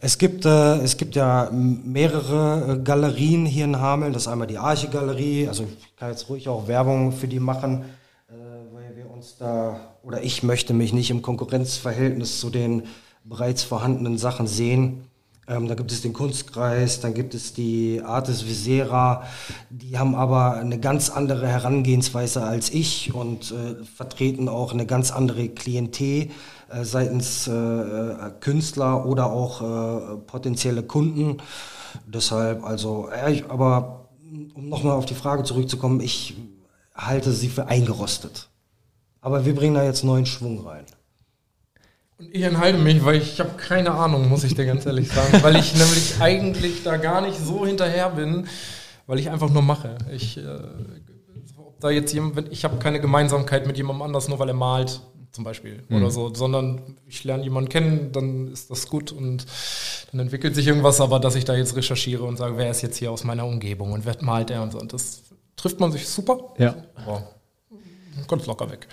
Es 0.00 0.16
gibt, 0.16 0.44
äh, 0.44 0.76
es 0.76 0.96
gibt 0.96 1.16
ja 1.16 1.50
mehrere 1.50 2.74
äh, 2.74 2.82
Galerien 2.84 3.44
hier 3.44 3.64
in 3.64 3.80
Hameln. 3.80 4.12
Das 4.12 4.22
ist 4.22 4.28
einmal 4.28 4.46
die 4.46 4.58
Arche 4.58 4.88
Galerie. 4.88 5.48
Also 5.48 5.64
ich 5.64 5.96
kann 5.96 6.10
jetzt 6.10 6.28
ruhig 6.28 6.48
auch 6.48 6.68
Werbung 6.68 7.10
für 7.10 7.26
die 7.26 7.40
machen, 7.40 7.84
äh, 8.28 8.32
weil 8.72 8.94
wir 8.94 9.10
uns 9.10 9.36
da, 9.38 9.96
oder 10.04 10.22
ich 10.22 10.44
möchte 10.44 10.72
mich 10.72 10.92
nicht 10.92 11.10
im 11.10 11.20
Konkurrenzverhältnis 11.20 12.38
zu 12.38 12.48
den 12.48 12.84
bereits 13.24 13.64
vorhandenen 13.64 14.18
Sachen 14.18 14.46
sehen. 14.46 15.02
Ähm, 15.48 15.66
da 15.66 15.74
gibt 15.74 15.90
es 15.90 16.00
den 16.00 16.12
Kunstkreis, 16.12 17.00
dann 17.00 17.14
gibt 17.14 17.34
es 17.34 17.52
die 17.52 18.00
Artis 18.04 18.46
Visera. 18.46 19.24
Die 19.68 19.98
haben 19.98 20.14
aber 20.14 20.54
eine 20.54 20.78
ganz 20.78 21.10
andere 21.10 21.48
Herangehensweise 21.48 22.44
als 22.44 22.70
ich 22.70 23.14
und 23.14 23.50
äh, 23.50 23.84
vertreten 23.96 24.48
auch 24.48 24.72
eine 24.72 24.86
ganz 24.86 25.10
andere 25.10 25.48
Klientel 25.48 26.28
seitens 26.82 27.48
äh, 27.48 27.52
äh 27.52 28.30
Künstler 28.40 29.06
oder 29.06 29.26
auch 29.26 29.62
äh, 29.62 30.16
potenzielle 30.18 30.82
Kunden. 30.82 31.38
Deshalb, 32.06 32.64
also, 32.64 33.08
ich, 33.30 33.50
aber 33.50 34.08
um 34.54 34.68
nochmal 34.68 34.96
auf 34.96 35.06
die 35.06 35.14
Frage 35.14 35.42
zurückzukommen, 35.42 36.00
ich 36.00 36.36
halte 36.94 37.32
sie 37.32 37.48
für 37.48 37.66
eingerostet. 37.66 38.48
Aber 39.20 39.44
wir 39.44 39.54
bringen 39.54 39.74
da 39.74 39.84
jetzt 39.84 40.04
neuen 40.04 40.26
Schwung 40.26 40.66
rein. 40.66 40.84
Und 42.18 42.34
ich 42.34 42.42
enthalte 42.42 42.78
mich, 42.78 43.04
weil 43.04 43.16
ich 43.16 43.38
habe 43.38 43.50
keine 43.56 43.92
Ahnung, 43.92 44.28
muss 44.28 44.44
ich 44.44 44.54
dir 44.54 44.66
ganz 44.66 44.84
ehrlich 44.86 45.08
sagen. 45.08 45.42
weil 45.42 45.56
ich 45.56 45.74
nämlich 45.74 46.20
eigentlich 46.20 46.82
da 46.82 46.96
gar 46.96 47.20
nicht 47.20 47.38
so 47.38 47.64
hinterher 47.64 48.10
bin, 48.10 48.48
weil 49.06 49.18
ich 49.18 49.30
einfach 49.30 49.50
nur 49.50 49.62
mache. 49.62 49.96
Ich, 50.10 50.36
äh, 50.36 50.58
ich 52.50 52.64
habe 52.64 52.78
keine 52.78 53.00
Gemeinsamkeit 53.00 53.66
mit 53.66 53.76
jemandem 53.76 54.02
anders, 54.02 54.28
nur 54.28 54.38
weil 54.40 54.48
er 54.48 54.54
malt, 54.54 55.00
zum 55.32 55.44
Beispiel, 55.44 55.82
mhm. 55.88 55.96
oder 55.96 56.10
so, 56.10 56.34
sondern 56.34 56.96
ich 57.06 57.24
lerne 57.24 57.44
jemanden 57.44 57.68
kennen, 57.68 58.12
dann 58.12 58.48
ist 58.48 58.70
das 58.70 58.88
gut 58.88 59.12
und 59.12 59.46
dann 60.10 60.20
entwickelt 60.20 60.54
sich 60.54 60.66
irgendwas, 60.66 61.00
aber 61.00 61.20
dass 61.20 61.34
ich 61.34 61.44
da 61.44 61.54
jetzt 61.54 61.76
recherchiere 61.76 62.24
und 62.24 62.36
sage, 62.36 62.56
wer 62.56 62.70
ist 62.70 62.82
jetzt 62.82 62.96
hier 62.96 63.10
aus 63.10 63.24
meiner 63.24 63.46
Umgebung 63.46 63.92
und 63.92 64.04
wer 64.04 64.16
malt 64.20 64.50
er 64.50 64.62
und 64.62 64.72
so, 64.72 64.78
und 64.78 64.92
das 64.92 65.22
trifft 65.56 65.80
man 65.80 65.92
sich 65.92 66.08
super. 66.08 66.54
Ja. 66.58 66.76
Aber 66.94 67.37
ganz 68.26 68.46
locker 68.46 68.70
weg. 68.70 68.88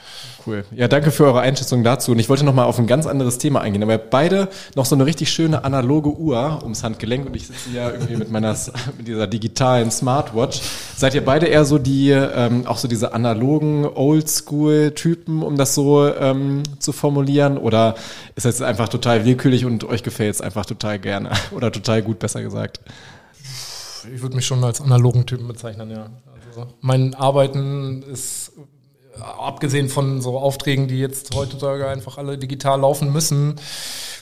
Cool. 0.46 0.66
Ja, 0.72 0.88
danke 0.88 1.12
für 1.12 1.26
eure 1.26 1.42
Einschätzung 1.42 1.84
dazu. 1.84 2.12
Und 2.12 2.20
ich 2.20 2.30
wollte 2.30 2.46
noch 2.46 2.54
mal 2.54 2.66
auf 2.66 2.78
ein 2.78 2.88
ganz 2.88 3.08
anderes 3.08 3.38
Thema 3.38 3.62
eingehen. 3.62 3.84
Aber 3.84 3.98
beide 3.98 4.50
noch 4.76 4.86
so 4.86 4.96
eine 4.96 5.06
richtig 5.06 5.32
schöne 5.32 5.64
analoge 5.64 6.10
Uhr 6.10 6.60
ums 6.64 6.84
Handgelenk 6.84 7.26
und 7.26 7.36
ich 7.36 7.48
sitze 7.48 7.70
ja 7.74 7.90
irgendwie 7.90 8.16
mit 8.18 8.32
meiner 8.32 8.56
mit 8.98 9.08
dieser 9.08 9.28
digitalen 9.28 9.92
Smartwatch. 9.92 10.62
Seid 10.96 11.16
ihr 11.16 11.26
beide 11.26 11.48
eher 11.48 11.66
so 11.66 11.78
die 11.78 12.12
ähm, 12.12 12.68
auch 12.68 12.78
so 12.78 12.88
diese 12.88 13.14
analogen 13.14 13.86
Oldschool-Typen, 13.86 15.42
um 15.42 15.58
das 15.58 15.76
so 15.76 16.08
ähm, 16.14 16.64
zu 16.80 16.92
formulieren? 16.92 17.58
Oder 17.58 17.96
ist 18.36 18.46
das 18.46 18.62
einfach 18.62 18.90
total 18.90 19.26
willkürlich 19.26 19.66
und 19.66 19.84
euch 19.84 20.04
gefällt 20.04 20.36
es 20.36 20.42
einfach 20.42 20.66
total 20.66 21.00
gerne 21.00 21.32
oder 21.52 21.72
total 21.72 22.02
gut, 22.02 22.20
besser 22.20 22.42
gesagt? 22.42 22.80
Ich 24.14 24.22
würde 24.22 24.36
mich 24.36 24.46
schon 24.46 24.64
als 24.64 24.82
analogen 24.82 25.26
Typen 25.26 25.48
bezeichnen, 25.48 25.90
ja. 25.90 26.10
Also 26.48 26.68
mein 26.82 27.16
Arbeiten 27.16 28.04
ist 28.04 28.54
abgesehen 29.19 29.89
von 29.89 30.21
so 30.21 30.38
Aufträgen, 30.38 30.88
die 30.88 30.99
jetzt 30.99 31.36
heutzutage 31.36 31.88
einfach 31.88 32.17
alle 32.17 32.38
digital 32.38 32.80
laufen 32.80 33.12
müssen, 33.12 33.56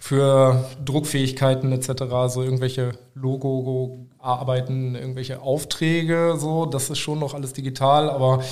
für 0.01 0.65
Druckfähigkeiten 0.83 1.71
etc., 1.71 2.03
so 2.27 2.43
irgendwelche 2.43 2.91
Logo-Arbeiten, 3.15 4.95
irgendwelche 4.95 5.41
Aufträge, 5.41 6.35
so, 6.37 6.65
das 6.65 6.89
ist 6.89 6.99
schon 6.99 7.19
noch 7.19 7.33
alles 7.33 7.53
digital, 7.53 8.09
aber 8.09 8.43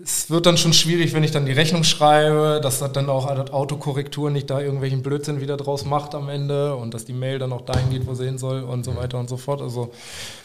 es 0.00 0.30
wird 0.30 0.46
dann 0.46 0.56
schon 0.56 0.72
schwierig, 0.72 1.12
wenn 1.12 1.24
ich 1.24 1.32
dann 1.32 1.44
die 1.44 1.52
Rechnung 1.52 1.84
schreibe, 1.84 2.60
dass 2.62 2.78
das 2.78 2.92
dann 2.92 3.10
auch 3.10 3.26
Autokorrektur 3.26 4.30
nicht 4.30 4.48
da 4.48 4.60
irgendwelchen 4.60 5.02
Blödsinn 5.02 5.40
wieder 5.40 5.56
draus 5.56 5.84
macht 5.84 6.14
am 6.14 6.28
Ende 6.28 6.76
und 6.76 6.94
dass 6.94 7.04
die 7.04 7.12
Mail 7.12 7.38
dann 7.38 7.52
auch 7.52 7.62
dahin 7.62 7.90
geht, 7.90 8.06
wo 8.06 8.14
sie 8.14 8.24
hin 8.24 8.38
soll 8.38 8.62
und 8.62 8.84
so 8.84 8.96
weiter 8.96 9.18
und 9.18 9.28
so 9.28 9.36
fort. 9.36 9.60
Also 9.60 9.90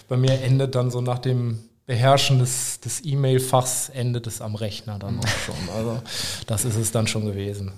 bei 0.10 0.18
mir 0.18 0.42
endet 0.42 0.76
dann 0.76 0.92
so 0.92 1.02
nach 1.02 1.20
dem 1.20 1.60
Beherrschen 1.88 2.40
des, 2.40 2.82
des 2.82 3.04
E-Mail-Fachs 3.06 3.90
endet 3.90 4.28
es 4.28 4.42
am 4.42 4.56
Rechner 4.56 5.00
dann 5.00 5.20
auch 5.20 5.28
schon. 5.28 5.56
Also 5.74 6.02
das 6.46 6.66
ist 6.66 6.76
es 6.76 6.92
dann 6.92 7.08
schon 7.08 7.26
gewesen. 7.26 7.72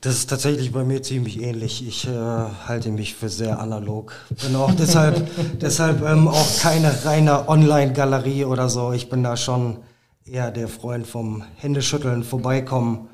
Das 0.00 0.14
ist 0.14 0.30
tatsächlich 0.30 0.70
bei 0.70 0.84
mir 0.84 1.02
ziemlich 1.02 1.42
ähnlich. 1.42 1.86
Ich 1.86 2.06
äh, 2.06 2.10
halte 2.10 2.90
mich 2.90 3.16
für 3.16 3.28
sehr 3.28 3.58
analog. 3.58 4.12
Bin 4.40 4.54
auch 4.54 4.72
deshalb, 4.72 5.28
deshalb 5.60 6.02
ähm, 6.02 6.28
auch 6.28 6.58
keine 6.60 7.04
reine 7.04 7.48
Online-Galerie 7.48 8.44
oder 8.44 8.68
so. 8.68 8.92
Ich 8.92 9.08
bin 9.08 9.24
da 9.24 9.36
schon 9.36 9.78
eher 10.24 10.52
der 10.52 10.68
Freund 10.68 11.04
vom 11.04 11.42
Händeschütteln, 11.56 12.22
vorbeikommen, 12.22 13.08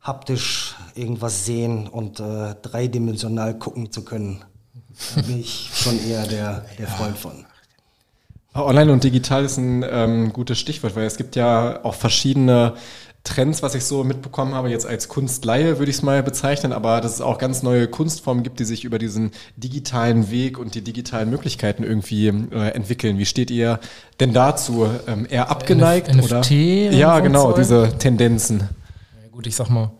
haptisch 0.00 0.76
irgendwas 0.94 1.44
sehen 1.44 1.88
und 1.88 2.20
äh, 2.20 2.54
dreidimensional 2.62 3.58
gucken 3.58 3.92
zu 3.92 4.02
können. 4.02 4.42
Da 5.14 5.20
bin 5.20 5.40
ich 5.40 5.70
schon 5.74 6.02
eher 6.08 6.26
der, 6.26 6.64
der 6.78 6.88
Freund 6.88 7.18
von. 7.18 7.44
Online 8.54 8.92
und 8.92 9.04
digital 9.04 9.44
ist 9.44 9.58
ein 9.58 9.84
ähm, 9.88 10.32
gutes 10.32 10.58
Stichwort, 10.58 10.96
weil 10.96 11.04
es 11.04 11.16
gibt 11.16 11.36
ja 11.36 11.84
auch 11.84 11.94
verschiedene 11.94 12.74
Trends, 13.22 13.62
was 13.62 13.74
ich 13.74 13.84
so 13.84 14.02
mitbekommen 14.02 14.54
habe, 14.54 14.70
jetzt 14.70 14.86
als 14.86 15.08
Kunstleihe 15.08 15.78
würde 15.78 15.90
ich 15.90 15.98
es 15.98 16.02
mal 16.02 16.22
bezeichnen, 16.22 16.72
aber 16.72 17.00
dass 17.02 17.14
es 17.14 17.20
auch 17.20 17.36
ganz 17.36 17.62
neue 17.62 17.86
Kunstformen 17.86 18.42
gibt, 18.42 18.60
die 18.60 18.64
sich 18.64 18.84
über 18.84 18.98
diesen 18.98 19.32
digitalen 19.56 20.30
Weg 20.30 20.58
und 20.58 20.74
die 20.74 20.80
digitalen 20.80 21.28
Möglichkeiten 21.28 21.84
irgendwie 21.84 22.28
äh, 22.28 22.70
entwickeln. 22.70 23.18
Wie 23.18 23.26
steht 23.26 23.50
ihr 23.50 23.78
denn 24.20 24.32
dazu? 24.32 24.88
Ähm, 25.06 25.26
eher 25.28 25.50
abgeneigt 25.50 26.08
NF 26.08 26.24
oder? 26.24 26.40
NFT 26.40 26.50
Ja, 26.92 27.20
genau, 27.20 27.52
diese 27.52 27.92
Tendenzen. 27.98 28.60
Ja, 28.60 29.28
gut, 29.30 29.46
ich 29.46 29.54
sag 29.54 29.68
mal, 29.68 29.90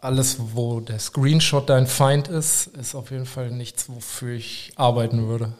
alles, 0.00 0.38
wo 0.54 0.80
der 0.80 0.98
Screenshot 0.98 1.68
dein 1.70 1.86
Feind 1.86 2.28
ist, 2.28 2.66
ist 2.66 2.96
auf 2.96 3.12
jeden 3.12 3.26
Fall 3.26 3.52
nichts, 3.52 3.88
wofür 3.88 4.34
ich 4.34 4.72
arbeiten 4.74 5.28
würde. 5.28 5.52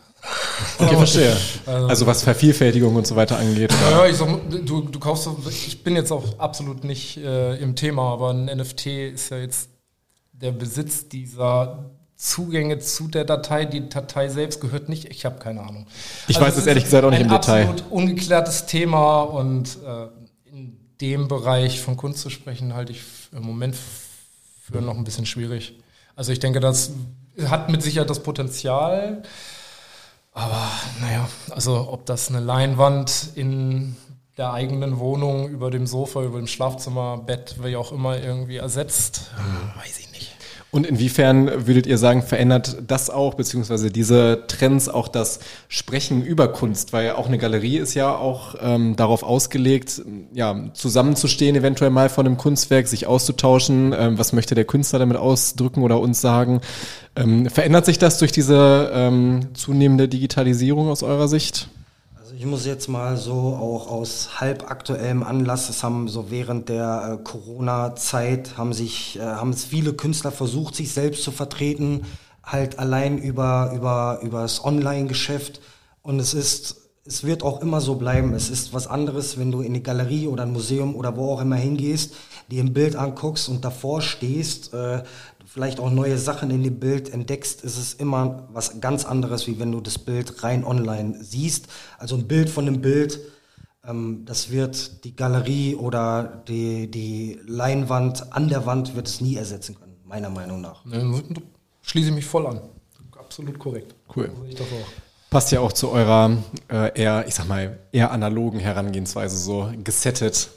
Okay, 0.78 0.96
verstehe. 0.96 1.36
Also 1.66 2.06
was 2.06 2.22
Vervielfältigung 2.22 2.94
und 2.94 3.06
so 3.06 3.16
weiter 3.16 3.38
angeht. 3.38 3.72
Ja, 3.90 4.06
ich 4.06 4.16
sag, 4.16 4.28
du, 4.50 4.82
du 4.82 4.98
kaufst, 4.98 5.28
ich 5.48 5.82
bin 5.82 5.96
jetzt 5.96 6.12
auch 6.12 6.38
absolut 6.38 6.84
nicht 6.84 7.16
äh, 7.18 7.56
im 7.56 7.76
Thema, 7.76 8.12
aber 8.12 8.30
ein 8.30 8.46
NFT 8.46 8.86
ist 8.86 9.30
ja 9.30 9.38
jetzt 9.38 9.70
der 10.32 10.52
Besitz 10.52 11.08
dieser 11.08 11.90
Zugänge 12.16 12.78
zu 12.78 13.08
der 13.08 13.24
Datei. 13.24 13.64
Die 13.64 13.88
Datei 13.88 14.28
selbst 14.28 14.60
gehört 14.60 14.88
nicht, 14.88 15.06
ich 15.06 15.24
habe 15.24 15.38
keine 15.38 15.62
Ahnung. 15.62 15.86
Ich 16.28 16.40
weiß 16.40 16.56
es 16.56 16.66
ehrlich 16.66 16.84
gesagt 16.84 17.04
auch 17.04 17.10
nicht 17.10 17.20
ein 17.20 17.26
im 17.26 17.32
Detail. 17.32 17.68
absolut 17.68 17.90
ungeklärtes 17.90 18.66
Thema 18.66 19.22
und 19.22 19.78
äh, 19.84 20.08
in 20.52 20.76
dem 21.00 21.28
Bereich 21.28 21.80
von 21.80 21.96
Kunst 21.96 22.20
zu 22.20 22.30
sprechen, 22.30 22.74
halte 22.74 22.92
ich 22.92 23.02
im 23.32 23.42
Moment 23.42 23.76
für 24.62 24.80
noch 24.82 24.96
ein 24.96 25.04
bisschen 25.04 25.26
schwierig. 25.26 25.74
Also 26.14 26.32
ich 26.32 26.40
denke, 26.40 26.60
das 26.60 26.92
hat 27.48 27.70
mit 27.70 27.82
Sicherheit 27.82 28.10
das 28.10 28.22
Potenzial, 28.22 29.22
aber 30.40 30.70
naja, 31.00 31.28
also 31.50 31.88
ob 31.90 32.06
das 32.06 32.28
eine 32.28 32.40
Leinwand 32.40 33.30
in 33.34 33.96
der 34.38 34.52
eigenen 34.52 34.98
Wohnung, 34.98 35.48
über 35.48 35.70
dem 35.70 35.86
Sofa, 35.86 36.22
über 36.22 36.38
dem 36.38 36.46
Schlafzimmer, 36.46 37.18
Bett, 37.18 37.56
wie 37.62 37.76
auch 37.76 37.92
immer 37.92 38.18
irgendwie 38.18 38.56
ersetzt, 38.56 39.32
weiß 39.76 39.98
ich 39.98 40.06
nicht. 40.06 40.09
Und 40.72 40.86
inwiefern 40.86 41.66
würdet 41.66 41.86
ihr 41.86 41.98
sagen, 41.98 42.22
verändert 42.22 42.76
das 42.86 43.10
auch, 43.10 43.34
beziehungsweise 43.34 43.90
diese 43.90 44.44
Trends 44.46 44.88
auch 44.88 45.08
das 45.08 45.40
Sprechen 45.68 46.22
über 46.22 46.48
Kunst? 46.48 46.92
Weil 46.92 47.12
auch 47.12 47.26
eine 47.26 47.38
Galerie 47.38 47.78
ist 47.78 47.94
ja 47.94 48.14
auch 48.14 48.54
ähm, 48.60 48.94
darauf 48.94 49.24
ausgelegt, 49.24 50.02
ja, 50.32 50.70
zusammenzustehen, 50.72 51.56
eventuell 51.56 51.90
mal 51.90 52.08
von 52.08 52.26
einem 52.26 52.36
Kunstwerk, 52.36 52.86
sich 52.86 53.08
auszutauschen. 53.08 53.92
Ähm, 53.98 54.16
was 54.18 54.32
möchte 54.32 54.54
der 54.54 54.64
Künstler 54.64 55.00
damit 55.00 55.16
ausdrücken 55.16 55.82
oder 55.82 55.98
uns 55.98 56.20
sagen? 56.20 56.60
Ähm, 57.16 57.50
verändert 57.50 57.84
sich 57.84 57.98
das 57.98 58.18
durch 58.18 58.30
diese 58.30 58.92
ähm, 58.94 59.48
zunehmende 59.54 60.08
Digitalisierung 60.08 60.88
aus 60.88 61.02
eurer 61.02 61.26
Sicht? 61.26 61.68
Ich 62.40 62.46
muss 62.46 62.64
jetzt 62.64 62.88
mal 62.88 63.18
so 63.18 63.34
auch 63.34 63.86
aus 63.90 64.40
halb 64.40 64.70
aktuellem 64.70 65.22
Anlass, 65.22 65.68
es 65.68 65.82
haben 65.82 66.08
so 66.08 66.30
während 66.30 66.70
der 66.70 67.18
äh, 67.20 67.22
Corona-Zeit 67.22 68.56
haben 68.56 68.72
sich, 68.72 69.18
äh, 69.18 69.20
haben 69.20 69.50
es 69.50 69.66
viele 69.66 69.92
Künstler 69.92 70.32
versucht, 70.32 70.74
sich 70.74 70.90
selbst 70.90 71.22
zu 71.22 71.32
vertreten, 71.32 72.06
halt 72.42 72.78
allein 72.78 73.18
über, 73.18 73.72
über, 73.74 74.20
über 74.22 74.40
das 74.40 74.64
Online-Geschäft. 74.64 75.60
Und 76.00 76.18
es 76.18 76.32
ist, 76.32 76.76
es 77.04 77.24
wird 77.24 77.42
auch 77.42 77.60
immer 77.60 77.82
so 77.82 77.96
bleiben. 77.96 78.32
Es 78.32 78.48
ist 78.48 78.72
was 78.72 78.86
anderes, 78.86 79.38
wenn 79.38 79.52
du 79.52 79.60
in 79.60 79.74
eine 79.74 79.82
Galerie 79.82 80.26
oder 80.26 80.44
ein 80.44 80.52
Museum 80.54 80.96
oder 80.96 81.18
wo 81.18 81.34
auch 81.34 81.42
immer 81.42 81.56
hingehst, 81.56 82.14
dir 82.50 82.64
ein 82.64 82.72
Bild 82.72 82.96
anguckst 82.96 83.50
und 83.50 83.66
davor 83.66 84.00
stehst, 84.00 84.72
äh, 84.72 85.02
vielleicht 85.52 85.80
auch 85.80 85.90
neue 85.90 86.16
Sachen 86.16 86.50
in 86.50 86.62
dem 86.62 86.78
Bild 86.78 87.12
entdeckst, 87.12 87.62
ist 87.62 87.76
es 87.76 87.94
immer 87.94 88.48
was 88.52 88.80
ganz 88.80 89.04
anderes, 89.04 89.48
wie 89.48 89.58
wenn 89.58 89.72
du 89.72 89.80
das 89.80 89.98
Bild 89.98 90.44
rein 90.44 90.64
online 90.64 91.18
siehst. 91.20 91.66
Also 91.98 92.14
ein 92.14 92.28
Bild 92.28 92.48
von 92.48 92.68
einem 92.68 92.80
Bild, 92.80 93.18
ähm, 93.84 94.22
das 94.26 94.50
wird 94.50 95.04
die 95.04 95.16
Galerie 95.16 95.74
oder 95.74 96.44
die, 96.46 96.88
die 96.88 97.40
Leinwand 97.46 98.32
an 98.32 98.48
der 98.48 98.64
Wand 98.64 98.94
wird 98.94 99.08
es 99.08 99.20
nie 99.20 99.36
ersetzen 99.36 99.74
können, 99.74 99.96
meiner 100.04 100.30
Meinung 100.30 100.60
nach. 100.60 100.84
Ne, 100.84 101.20
Schließe 101.82 102.10
ich 102.10 102.14
mich 102.14 102.26
voll 102.26 102.46
an. 102.46 102.60
Absolut 103.18 103.58
korrekt. 103.58 103.94
Cool. 104.14 104.30
So 104.32 104.42
sehe 104.42 104.50
ich 104.50 104.54
das 104.54 104.66
auch. 104.68 105.30
Passt 105.30 105.50
ja 105.50 105.60
auch 105.60 105.72
zu 105.72 105.90
eurer 105.90 106.36
äh, 106.68 107.00
eher, 107.00 107.26
ich 107.26 107.34
sag 107.34 107.48
mal, 107.48 107.78
eher 107.90 108.12
analogen 108.12 108.60
Herangehensweise, 108.60 109.36
so 109.36 109.72
gesettet, 109.82 110.50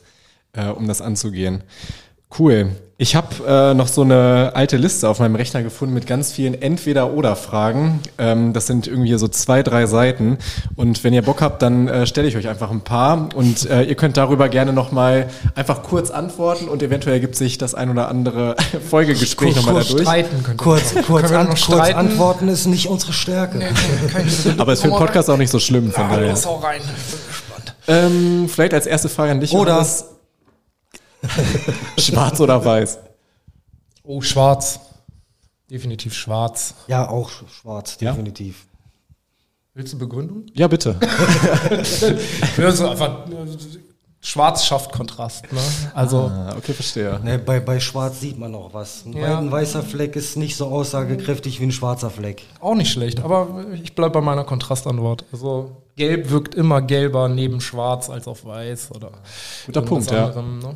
äh, 0.53 0.67
um 0.67 0.87
das 0.87 1.01
anzugehen. 1.01 1.63
Cool. 2.37 2.75
Ich 3.03 3.17
habe 3.17 3.27
äh, 3.45 3.73
noch 3.73 3.89
so 3.89 4.01
eine 4.03 4.51
alte 4.55 4.77
Liste 4.77 5.09
auf 5.09 5.19
meinem 5.19 5.35
Rechner 5.35 5.61
gefunden 5.61 5.93
mit 5.93 6.07
ganz 6.07 6.31
vielen 6.31 6.53
Entweder-Oder-Fragen. 6.61 7.99
Ähm, 8.17 8.53
das 8.53 8.65
sind 8.67 8.87
irgendwie 8.87 9.13
so 9.17 9.27
zwei, 9.27 9.61
drei 9.61 9.87
Seiten. 9.87 10.37
Und 10.77 11.03
wenn 11.03 11.11
ihr 11.13 11.21
Bock 11.21 11.41
habt, 11.41 11.61
dann 11.61 11.89
äh, 11.89 12.07
stelle 12.07 12.29
ich 12.29 12.37
euch 12.37 12.47
einfach 12.47 12.71
ein 12.71 12.79
paar. 12.79 13.27
Und 13.35 13.69
äh, 13.69 13.83
ihr 13.83 13.95
könnt 13.95 14.15
darüber 14.15 14.47
gerne 14.47 14.71
nochmal 14.71 15.27
einfach 15.53 15.83
kurz 15.83 16.11
antworten 16.11 16.69
und 16.69 16.81
eventuell 16.81 17.15
ergibt 17.15 17.35
sich 17.35 17.57
das 17.57 17.75
ein 17.75 17.89
oder 17.89 18.07
andere 18.07 18.55
Folgegespräch 18.89 19.57
nochmal 19.57 19.83
dadurch. 19.83 20.01
streiten 20.03 20.41
könnte 20.41 20.63
Kurz, 20.63 20.93
kurz, 21.05 21.21
Können 21.23 21.33
wir 21.33 21.39
an, 21.39 21.47
kurz 21.47 21.59
streiten? 21.59 21.99
antworten 21.99 22.47
ist 22.47 22.67
nicht 22.67 22.87
unsere 22.87 23.11
Stärke. 23.11 23.57
Nee, 23.57 23.65
ich- 24.25 24.47
Aber 24.61 24.71
ist 24.71 24.81
für 24.81 24.87
den 24.87 24.97
Podcast 24.97 25.29
auch 25.29 25.35
nicht 25.37 25.51
so 25.51 25.59
schlimm, 25.59 25.91
von 25.91 26.05
Ah, 26.05 26.15
daher. 26.15 26.27
rein. 26.63 26.79
Ich 26.81 27.11
bin 27.11 27.19
gespannt. 27.27 27.75
Ähm, 27.89 28.47
vielleicht 28.47 28.73
als 28.73 28.85
erste 28.85 29.09
Frage 29.09 29.31
an 29.33 29.41
dich. 29.41 29.51
Oder- 29.51 29.71
Johannes. 29.71 30.05
Schwarz 31.97 32.39
oder 32.39 32.63
weiß? 32.63 32.99
Oh, 34.03 34.21
schwarz. 34.21 34.79
Definitiv 35.69 36.13
schwarz. 36.13 36.75
Ja, 36.87 37.07
auch 37.09 37.29
schwarz, 37.29 37.97
Ja? 37.99 38.11
definitiv. 38.11 38.65
Willst 39.73 39.93
du 39.93 39.97
Begründung? 39.97 40.45
Ja, 40.53 40.67
bitte. 40.67 40.99
Ja, 42.57 42.71
so 42.71 42.89
einfach, 42.89 43.25
schwarz 44.21 44.65
schafft 44.65 44.91
Kontrast. 44.91 45.51
Ne? 45.51 45.59
Also, 45.95 46.29
Ah, 46.31 46.53
okay, 46.57 46.73
verstehe. 46.73 47.19
Ne, 47.23 47.39
bei, 47.39 47.59
bei 47.59 47.79
Schwarz 47.79 48.19
sieht 48.19 48.37
man 48.37 48.51
noch 48.51 48.73
was. 48.73 49.03
Ein, 49.05 49.13
Ja. 49.13 49.39
ein 49.39 49.51
weißer 49.51 49.81
Fleck 49.81 50.15
ist 50.15 50.37
nicht 50.37 50.55
so 50.55 50.67
aussagekräftig 50.67 51.59
wie 51.59 51.63
ein 51.65 51.71
schwarzer 51.71 52.11
Fleck. 52.11 52.43
auch 52.59 52.75
nicht 52.75 52.91
schlecht. 52.91 53.21
Aber 53.21 53.65
ich 53.81 53.95
bleibe 53.95 54.11
bei 54.13 54.21
meiner 54.21 54.43
Kontrastantwort. 54.43 55.25
Also, 55.31 55.71
gelb 55.95 56.29
wirkt 56.29 56.53
immer 56.53 56.81
gelber 56.83 57.27
neben 57.29 57.59
schwarz 57.59 58.09
als 58.11 58.27
auf 58.27 58.45
weiß. 58.45 58.91
Oder 58.91 59.11
Guter 59.65 59.81
Punkt, 59.81 60.11
ja. 60.11 60.25
anderem, 60.25 60.59
ne? 60.59 60.75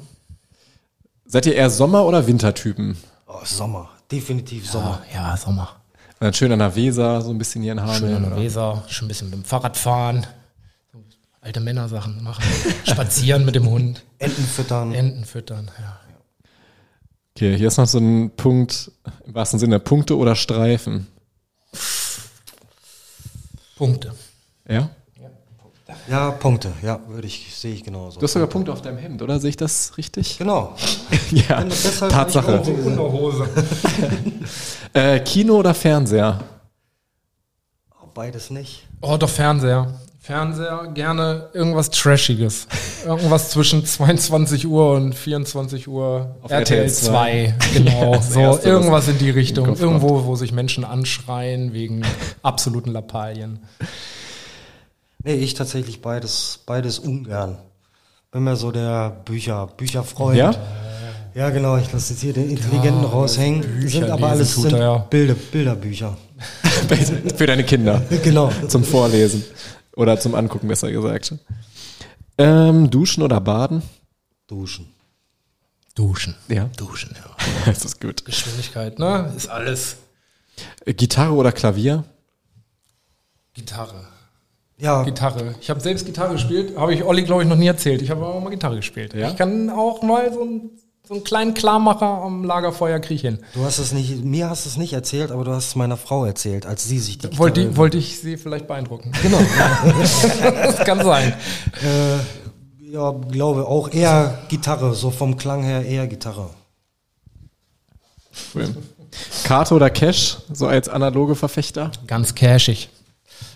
Seid 1.27 1.45
ihr 1.45 1.55
eher 1.55 1.69
Sommer- 1.69 2.05
oder 2.05 2.25
Wintertypen? 2.25 2.97
Oh, 3.27 3.39
Sommer, 3.43 3.89
definitiv 4.11 4.69
Sommer. 4.69 5.01
Ja, 5.13 5.29
ja, 5.31 5.37
Sommer. 5.37 5.75
Und 6.19 6.25
dann 6.25 6.33
schön 6.33 6.51
an 6.51 6.59
der 6.59 6.75
Weser, 6.75 7.21
so 7.21 7.29
ein 7.31 7.37
bisschen 7.37 7.61
hier 7.61 7.73
in 7.73 7.79
Schön 7.79 7.87
Hameln. 7.87 8.15
an 8.15 8.23
der 8.23 8.31
oder? 8.33 8.41
Weser, 8.41 8.83
schön 8.87 9.05
ein 9.05 9.07
bisschen 9.09 9.29
mit 9.29 9.39
dem 9.39 9.43
Fahrrad 9.45 9.77
fahren. 9.77 10.25
Alte 11.41 11.59
Männersachen 11.59 12.23
machen. 12.23 12.43
Spazieren 12.85 13.45
mit 13.45 13.55
dem 13.55 13.69
Hund. 13.69 14.03
Enten 14.19 14.43
füttern. 14.43 14.93
Enten 14.93 15.25
füttern. 15.25 15.69
Ja. 15.79 15.99
Okay, 17.35 17.55
hier 17.55 17.67
ist 17.67 17.77
noch 17.77 17.85
so 17.85 17.99
ein 17.99 18.31
Punkt, 18.35 18.91
im 19.25 19.35
wahrsten 19.35 19.59
Sinne, 19.59 19.79
Punkte 19.79 20.17
oder 20.17 20.35
Streifen. 20.35 21.07
Punkte. 23.77 24.13
Ja? 24.67 24.89
Ja, 26.09 26.31
Punkte. 26.31 26.71
Ja, 26.81 26.99
würde 27.07 27.27
ich, 27.27 27.53
sehe 27.55 27.73
ich 27.73 27.83
genauso. 27.83 28.19
Du 28.19 28.23
hast 28.23 28.33
sogar 28.33 28.47
Punkte 28.47 28.71
auf 28.71 28.81
deinem 28.81 28.97
Hemd, 28.97 29.21
oder? 29.21 29.39
Sehe 29.39 29.49
ich 29.49 29.57
das 29.57 29.97
richtig? 29.97 30.37
genau. 30.37 30.75
ja, 31.31 31.63
deshalb 31.63 32.11
Tatsache. 32.11 32.61
Unterhose. 32.61 33.47
Äh, 34.93 35.19
Kino 35.19 35.57
oder 35.57 35.75
Fernseher? 35.75 36.39
Oh, 38.01 38.07
Beides 38.15 38.49
nicht. 38.49 38.87
Oh, 39.01 39.17
doch 39.17 39.29
Fernseher. 39.29 39.99
Fernseher, 40.27 40.89
gerne 40.93 41.49
irgendwas 41.53 41.89
Trashiges. 41.89 42.67
Irgendwas 43.05 43.51
zwischen 43.51 43.85
22 43.85 44.67
Uhr 44.67 44.93
und 44.93 45.13
24 45.13 45.87
Uhr. 45.87 46.35
Auf 46.41 46.51
RTL 46.51 46.79
RTL 46.79 46.89
2. 46.89 47.55
Genau. 47.73 48.11
das 48.13 48.33
so, 48.33 48.39
Erste, 48.39 48.69
irgendwas 48.69 49.07
in 49.07 49.17
die 49.19 49.29
Richtung. 49.29 49.67
Irgendwo, 49.77 50.25
wo 50.25 50.35
sich 50.35 50.51
Menschen 50.51 50.83
anschreien 50.83 51.71
wegen 51.71 52.01
absoluten 52.41 52.91
Lappalien. 52.91 53.59
Nee, 55.23 55.35
ich 55.35 55.53
tatsächlich 55.53 56.01
beides, 56.01 56.59
beides 56.65 56.99
ungern. 56.99 57.57
Bin 58.31 58.43
mir 58.43 58.55
so 58.55 58.71
der 58.71 59.09
Bücher, 59.25 59.67
Bücherfreund. 59.67 60.37
Ja? 60.37 60.53
Ja, 61.33 61.49
genau. 61.49 61.77
Ich 61.77 61.91
lasse 61.91 62.13
jetzt 62.13 62.21
hier 62.21 62.33
den 62.33 62.49
Intelligenten 62.49 63.03
raushängen. 63.03 63.61
Bücher 63.61 63.99
sind 63.99 64.09
aber 64.09 64.29
alles 64.29 64.55
sind 64.55 64.73
er 64.73 64.79
ja. 64.79 64.97
Bilder, 64.97 65.35
Bilderbücher. 65.35 66.17
Für 67.35 67.45
deine 67.45 67.63
Kinder. 67.63 68.01
Genau. 68.23 68.51
Zum 68.67 68.83
Vorlesen. 68.83 69.43
Oder 69.95 70.19
zum 70.19 70.35
Angucken, 70.35 70.67
besser 70.67 70.91
gesagt. 70.91 71.33
Ähm, 72.37 72.89
duschen 72.89 73.23
oder 73.23 73.41
baden? 73.41 73.81
Duschen. 74.47 74.87
Duschen. 75.95 76.35
Ja. 76.47 76.69
Duschen, 76.77 77.15
ja. 77.15 77.35
Das 77.65 77.83
ist 77.85 77.99
gut. 77.99 78.23
Geschwindigkeit, 78.25 78.99
ne? 78.99 79.33
Ist 79.35 79.47
alles. 79.47 79.97
Gitarre 80.85 81.33
oder 81.33 81.51
Klavier? 81.51 82.03
Gitarre. 83.53 84.07
Ja, 84.79 85.03
Gitarre. 85.03 85.55
Ich 85.59 85.69
habe 85.69 85.79
selbst 85.79 86.05
Gitarre 86.05 86.33
gespielt, 86.33 86.77
habe 86.77 86.93
ich 86.93 87.03
Olli, 87.03 87.23
glaube 87.23 87.41
ich, 87.43 87.49
noch 87.49 87.55
nie 87.55 87.67
erzählt. 87.67 88.01
Ich 88.01 88.11
habe 88.11 88.25
auch 88.25 88.39
mal 88.41 88.49
Gitarre 88.51 88.75
gespielt. 88.75 89.13
Ja? 89.15 89.29
Ich 89.29 89.35
kann 89.35 89.69
auch 89.69 90.01
mal 90.03 90.31
so 90.33 90.43
ein 90.43 90.69
so 91.07 91.13
einen 91.13 91.23
kleinen 91.23 91.53
Klarmacher 91.53 92.05
am 92.05 92.43
Lagerfeuer 92.43 92.99
kriege 92.99 93.13
ich 93.15 93.21
hin. 93.21 93.39
Du 93.53 93.63
hast 93.63 93.77
es 93.79 93.93
nicht, 93.93 94.25
mir 94.25 94.49
hast 94.49 94.65
du 94.65 94.69
es 94.69 94.75
nicht 94.75 94.91
erzählt, 94.91 95.31
aber 95.31 95.45
du 95.45 95.51
hast 95.53 95.67
es 95.67 95.75
meiner 95.77 95.95
Frau 95.95 96.25
erzählt, 96.25 96.65
als 96.65 96.83
sie 96.83 96.99
sich 96.99 97.17
die 97.17 97.37
Wollte, 97.37 97.61
Gitarre- 97.61 97.69
die, 97.71 97.77
wollte 97.77 97.97
ich 97.97 98.19
sie 98.19 98.35
vielleicht 98.35 98.67
beeindrucken. 98.67 99.13
Genau. 99.21 99.37
Das 100.41 100.79
kann 100.79 101.01
sein. 101.01 101.33
äh, 101.81 102.91
ja, 102.91 103.11
glaube 103.11 103.65
auch 103.67 103.89
eher 103.89 104.37
Gitarre, 104.49 104.93
so 104.95 105.09
vom 105.09 105.37
Klang 105.37 105.63
her 105.63 105.85
eher 105.85 106.07
Gitarre. 106.07 106.49
Cool. 108.53 108.75
Karte 109.45 109.75
oder 109.75 109.89
Cash, 109.89 110.37
so 110.51 110.67
als 110.67 110.89
analoge 110.89 111.35
Verfechter? 111.35 111.89
Ganz 112.05 112.35
cashig. 112.35 112.89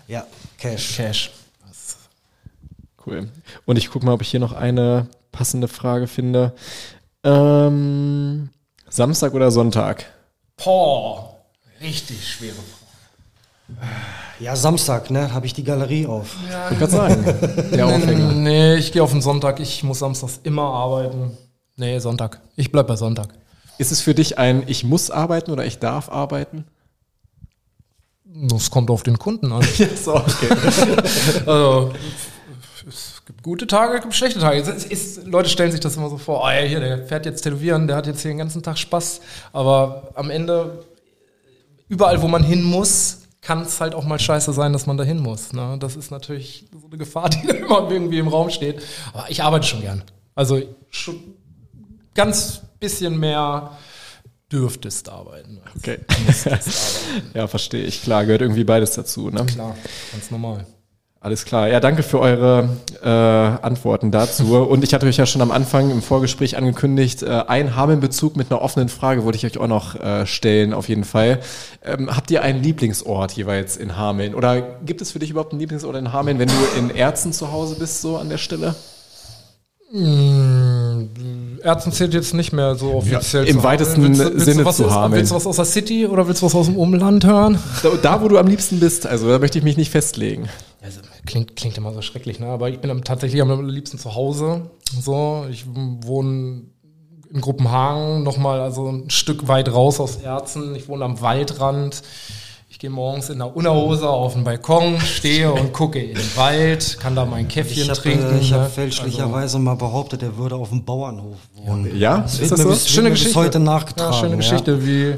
Ja, 0.08 0.24
Cash. 0.62 0.96
Cash. 0.96 1.32
Cool. 3.04 3.28
Und 3.66 3.78
ich 3.78 3.90
gucke 3.90 4.06
mal, 4.06 4.14
ob 4.14 4.22
ich 4.22 4.30
hier 4.30 4.40
noch 4.40 4.54
eine 4.54 5.08
passende 5.32 5.68
Frage 5.68 6.06
finde. 6.06 6.54
Ähm, 7.24 8.50
Samstag 8.88 9.34
oder 9.34 9.50
Sonntag? 9.50 10.06
Boah, 10.64 11.36
richtig 11.82 12.28
schwere 12.28 12.54
Frage. 12.54 13.82
Ja, 14.40 14.56
Samstag, 14.56 15.10
ne, 15.10 15.34
habe 15.34 15.48
ich 15.48 15.54
die 15.56 15.64
Galerie 15.64 16.06
auf. 16.06 16.36
Ich 16.72 16.80
würde 16.80 16.94
sagen, 16.94 17.24
der 17.72 17.88
Aufhänger. 17.88 18.32
Nee, 18.34 18.76
ich 18.76 18.92
gehe 18.92 19.02
auf 19.02 19.12
den 19.12 19.22
Sonntag. 19.22 19.60
Ich 19.60 19.84
muss 19.84 20.00
samstags 20.00 20.42
immer 20.44 20.64
arbeiten. 20.64 21.38
Nee, 21.76 21.98
Sonntag. 21.98 22.40
Ich 22.56 22.72
bleib 22.72 22.86
bei 22.86 22.98
Sonntag. 22.98 23.30
Ist 23.80 23.92
es 23.92 24.02
für 24.02 24.14
dich 24.14 24.38
ein 24.38 24.64
Ich 24.68 24.84
muss 24.84 25.10
arbeiten 25.10 25.50
oder 25.50 25.66
ich 25.66 25.80
darf 25.80 26.10
arbeiten? 26.10 26.66
Das 28.34 28.72
kommt 28.72 28.90
auf 28.90 29.04
den 29.04 29.18
Kunden 29.18 29.52
an. 29.52 29.62
So, 30.04 30.16
okay. 30.16 30.48
Also, 31.46 31.94
es 32.88 33.22
gibt 33.26 33.44
gute 33.44 33.68
Tage, 33.68 33.96
es 33.96 34.02
gibt 34.02 34.16
schlechte 34.16 34.40
Tage. 34.40 34.60
Es 34.62 34.86
ist, 34.86 35.28
Leute 35.28 35.50
stellen 35.50 35.72
sich 35.72 35.80
das 35.80 35.98
immer 35.98 36.10
so 36.10 36.18
vor, 36.18 36.42
oh 36.44 36.50
ja, 36.50 36.62
hier, 36.62 36.80
der 36.80 37.06
fährt 37.06 37.26
jetzt 37.26 37.42
tätowieren, 37.42 37.88
der 37.88 37.96
hat 37.96 38.08
jetzt 38.08 38.22
hier 38.22 38.32
den 38.32 38.38
ganzen 38.38 38.64
Tag 38.64 38.78
Spaß. 38.78 39.22
Aber 39.54 40.12
am 40.16 40.30
Ende, 40.30 40.84
überall, 41.88 42.22
wo 42.22 42.28
man 42.28 42.44
hin 42.44 42.64
muss, 42.64 43.20
kann 43.42 43.62
es 43.62 43.82
halt 43.82 43.96
auch 43.96 44.06
mal 44.06 44.20
scheiße 44.20 44.54
sein, 44.54 44.72
dass 44.72 44.86
man 44.86 44.98
da 44.98 45.04
hin 45.04 45.20
muss. 45.20 45.52
Ne? 45.52 45.78
Das 45.80 45.96
ist 45.96 46.12
natürlich 46.12 46.66
so 46.80 46.88
eine 46.88 46.98
Gefahr, 46.98 47.30
die 47.30 47.48
immer 47.50 47.90
irgendwie 47.90 48.20
im 48.20 48.28
Raum 48.28 48.50
steht. 48.50 48.82
Aber 49.14 49.30
ich 49.30 49.44
arbeite 49.44 49.66
schon 49.66 49.82
gern. 49.82 50.04
Also 50.36 50.62
schon 50.90 51.36
ganz 52.14 52.62
bisschen 52.80 53.20
mehr 53.20 53.78
dürftest 54.52 55.10
arbeiten. 55.10 55.62
okay. 55.78 56.00
ja, 57.34 57.48
verstehe 57.48 57.84
ich. 57.84 58.04
Klar, 58.04 58.26
gehört 58.26 58.42
irgendwie 58.42 58.64
beides 58.64 58.92
dazu. 58.92 59.30
Ne? 59.30 59.46
Klar, 59.46 59.76
ganz 60.12 60.32
normal. 60.32 60.66
Alles 61.24 61.46
klar. 61.46 61.70
Ja, 61.70 61.80
danke 61.80 62.02
für 62.02 62.20
eure 62.20 62.78
äh, 63.04 63.08
Antworten 63.08 64.10
dazu. 64.10 64.58
Und 64.70 64.84
ich 64.84 64.92
hatte 64.92 65.06
euch 65.06 65.18
ja 65.18 65.28
schon 65.28 65.44
am 65.44 65.52
Anfang 65.52 65.92
im 65.92 66.02
Vorgespräch 66.02 66.58
angekündigt, 66.58 67.22
äh, 67.22 67.44
ein 67.48 67.76
Hameln-Bezug 67.76 68.36
mit 68.36 68.50
einer 68.50 68.60
offenen 68.60 68.90
Frage 68.90 69.24
wollte 69.24 69.38
ich 69.38 69.46
euch 69.46 69.60
auch 69.60 69.68
noch 69.68 69.94
äh, 69.94 70.26
stellen, 70.26 70.74
auf 70.74 70.90
jeden 70.90 71.04
Fall. 71.04 71.40
Ähm, 71.84 72.10
habt 72.16 72.32
ihr 72.32 72.42
einen 72.42 72.64
Lieblingsort 72.64 73.34
jeweils 73.34 73.78
in 73.78 73.98
Hameln? 73.98 74.34
Oder 74.34 74.62
gibt 74.84 75.02
es 75.02 75.12
für 75.12 75.20
dich 75.20 75.30
überhaupt 75.30 75.52
einen 75.52 75.60
Lieblingsort 75.60 75.96
in 75.96 76.12
Hameln, 76.12 76.40
wenn 76.40 76.48
du 76.48 76.80
in 76.80 76.90
Erzen 76.90 77.34
zu 77.34 77.52
Hause 77.52 77.76
bist, 77.76 78.02
so 78.02 78.18
an 78.18 78.30
der 78.30 78.40
Stelle? 78.40 78.74
Ärzten 81.64 81.92
zählt 81.92 82.14
jetzt 82.14 82.34
nicht 82.34 82.54
mehr 82.54 82.76
so 82.76 82.94
offiziell. 82.94 83.46
im 83.46 83.58
zu 83.58 83.64
weitesten 83.64 84.04
willst, 84.04 84.22
du- 84.22 84.34
willst 84.34 84.46
Sinne 84.46 84.66
was 84.66 84.78
zu 84.78 84.86
aus, 84.86 84.92
Hameln. 84.92 85.20
Willst 85.20 85.32
du 85.32 85.36
was 85.36 85.46
aus 85.48 85.56
der 85.58 85.66
City 85.66 86.08
oder 86.08 86.28
willst 86.28 86.42
du 86.42 86.46
was 86.46 86.56
aus 86.56 86.68
dem 86.68 86.78
Umland 86.78 87.26
hören? 87.26 87.60
Da, 87.84 87.90
da, 88.02 88.22
wo 88.22 88.28
du 88.28 88.38
am 88.38 88.48
liebsten 88.48 88.80
bist, 88.80 89.06
also 89.06 89.28
da 89.30 89.40
möchte 89.40 89.58
ich 89.58 89.64
mich 89.64 89.78
nicht 89.78 89.92
festlegen. 89.92 90.48
Also, 90.82 91.02
klingt, 91.26 91.56
klingt 91.56 91.78
immer 91.78 91.94
so 91.94 92.02
schrecklich, 92.02 92.40
ne? 92.40 92.48
aber 92.48 92.70
ich 92.70 92.80
bin 92.80 92.90
am, 92.90 93.04
tatsächlich 93.04 93.42
am 93.42 93.68
liebsten 93.68 93.98
zu 94.00 94.16
Hause. 94.16 94.72
So, 95.00 95.46
ich 95.52 95.66
wohne 95.68 96.64
in 97.34 97.40
Gruppenhagen, 97.42 98.24
nochmal 98.24 98.60
also 98.62 98.90
ein 98.90 99.10
Stück 99.10 99.48
weit 99.48 99.72
raus 99.72 100.00
aus 100.00 100.18
Erzen. 100.18 100.74
Ich 100.76 100.88
wohne 100.90 101.06
am 101.06 101.22
Waldrand. 101.22 102.02
Ich 102.82 102.88
gehe 102.88 102.90
morgens 102.90 103.30
in 103.30 103.38
der 103.38 103.56
Unterhose 103.56 104.10
auf 104.10 104.34
den 104.34 104.44
Balkon, 104.44 105.00
stehe 105.00 105.52
und 105.54 105.72
gucke 105.72 106.00
in 106.00 106.16
den 106.16 106.36
Wald, 106.36 106.98
kann 107.00 107.16
da 107.16 107.26
mein 107.26 107.48
Käffchen 107.48 107.84
Ich 107.84 107.90
habe 107.92 108.02
trinken. 108.02 108.40
ich 108.42 108.54
hab 108.54 108.62
ne? 108.62 108.70
fälschlicherweise 108.70 109.60
mal 109.60 109.76
behauptet, 109.76 110.24
er 110.24 110.36
würde 110.36 110.56
auf 110.56 110.70
dem 110.70 110.84
Bauernhof 110.84 111.38
wohnen. 111.64 111.96
Ja, 111.96 112.22
Das 112.22 112.40
ist 112.40 112.52
das 112.52 112.60
so? 112.62 112.70
bis, 112.70 112.90
schöne 112.90 113.12
Geschichte. 113.12 113.36
heute 113.36 113.60
nachgetragen. 113.60 114.14
Ja, 114.14 114.20
schöne 114.20 114.32
ja. 114.32 114.38
Geschichte, 114.38 114.84
wie 114.84 115.16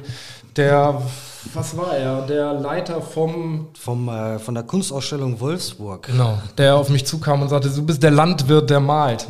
der, 0.58 1.02
was 1.54 1.78
war 1.78 1.96
er? 1.96 2.24
Der 2.24 2.54
Leiter 2.56 3.02
vom, 3.02 3.68
Vom, 3.80 4.10
äh, 4.10 4.40
von 4.40 4.56
der 4.56 4.64
Kunstausstellung 4.66 5.40
Wolfsburg. 5.40 6.08
genau, 6.08 6.40
der 6.58 6.76
auf 6.76 6.90
mich 6.90 7.06
zukam 7.06 7.44
und 7.44 7.48
sagte, 7.48 7.70
du 7.70 7.82
bist 7.86 8.04
der 8.04 8.12
Landwirt, 8.12 8.70
der 8.72 8.82
malt. 8.82 9.26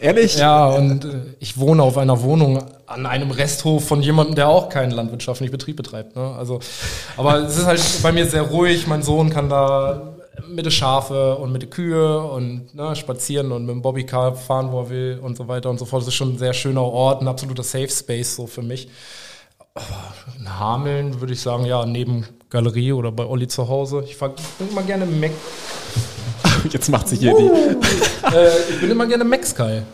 Ehrlich? 0.00 0.36
Ja, 0.38 0.66
und 0.66 1.04
äh, 1.04 1.08
ich 1.40 1.58
wohne 1.58 1.82
auf 1.82 1.98
einer 1.98 2.22
Wohnung 2.22 2.62
an 2.86 3.06
einem 3.06 3.30
Resthof 3.30 3.86
von 3.86 4.02
jemandem, 4.02 4.34
der 4.34 4.48
auch 4.48 4.68
keinen 4.68 4.90
landwirtschaftlichen 4.92 5.52
Betrieb 5.52 5.76
betreibt. 5.76 6.16
Ne? 6.16 6.34
Also, 6.38 6.60
aber 7.16 7.38
es 7.38 7.56
ist 7.58 7.66
halt 7.66 7.82
bei 8.02 8.12
mir 8.12 8.26
sehr 8.26 8.42
ruhig. 8.42 8.86
Mein 8.86 9.02
Sohn 9.02 9.30
kann 9.30 9.48
da 9.48 10.14
mit 10.48 10.64
den 10.64 10.72
Schafe 10.72 11.36
und 11.36 11.52
mit 11.52 11.62
den 11.62 11.70
Kühe 11.70 12.20
und 12.20 12.74
ne, 12.74 12.94
spazieren 12.96 13.52
und 13.52 13.66
mit 13.66 13.74
dem 13.74 13.82
Bobbycar 13.82 14.34
fahren, 14.34 14.72
wo 14.72 14.80
er 14.82 14.90
will 14.90 15.20
und 15.22 15.36
so 15.36 15.48
weiter 15.48 15.70
und 15.70 15.78
so 15.78 15.84
fort. 15.84 16.02
Das 16.02 16.08
ist 16.08 16.14
schon 16.14 16.34
ein 16.34 16.38
sehr 16.38 16.54
schöner 16.54 16.82
Ort, 16.82 17.20
ein 17.20 17.28
absoluter 17.28 17.62
Safe 17.62 17.88
Space 17.88 18.36
so 18.36 18.46
für 18.46 18.62
mich. 18.62 18.88
Aber 19.74 20.14
in 20.38 20.58
Hameln 20.58 21.20
würde 21.20 21.32
ich 21.32 21.40
sagen, 21.40 21.64
ja, 21.64 21.84
neben 21.84 22.26
Galerie 22.50 22.92
oder 22.92 23.12
bei 23.12 23.26
Olli 23.26 23.48
zu 23.48 23.68
Hause. 23.68 24.02
Ich 24.04 24.16
fahre 24.16 24.34
immer 24.58 24.82
gerne 24.82 25.06
Mac. 25.06 25.32
Jetzt 26.70 26.88
macht 26.90 27.08
sich 27.08 27.20
hier 27.20 27.34
die, 27.36 27.46
Äh, 28.26 28.48
ich 28.70 28.80
bin 28.80 28.90
immer 28.90 29.06
gerne 29.06 29.24
Max-Geil. 29.24 29.84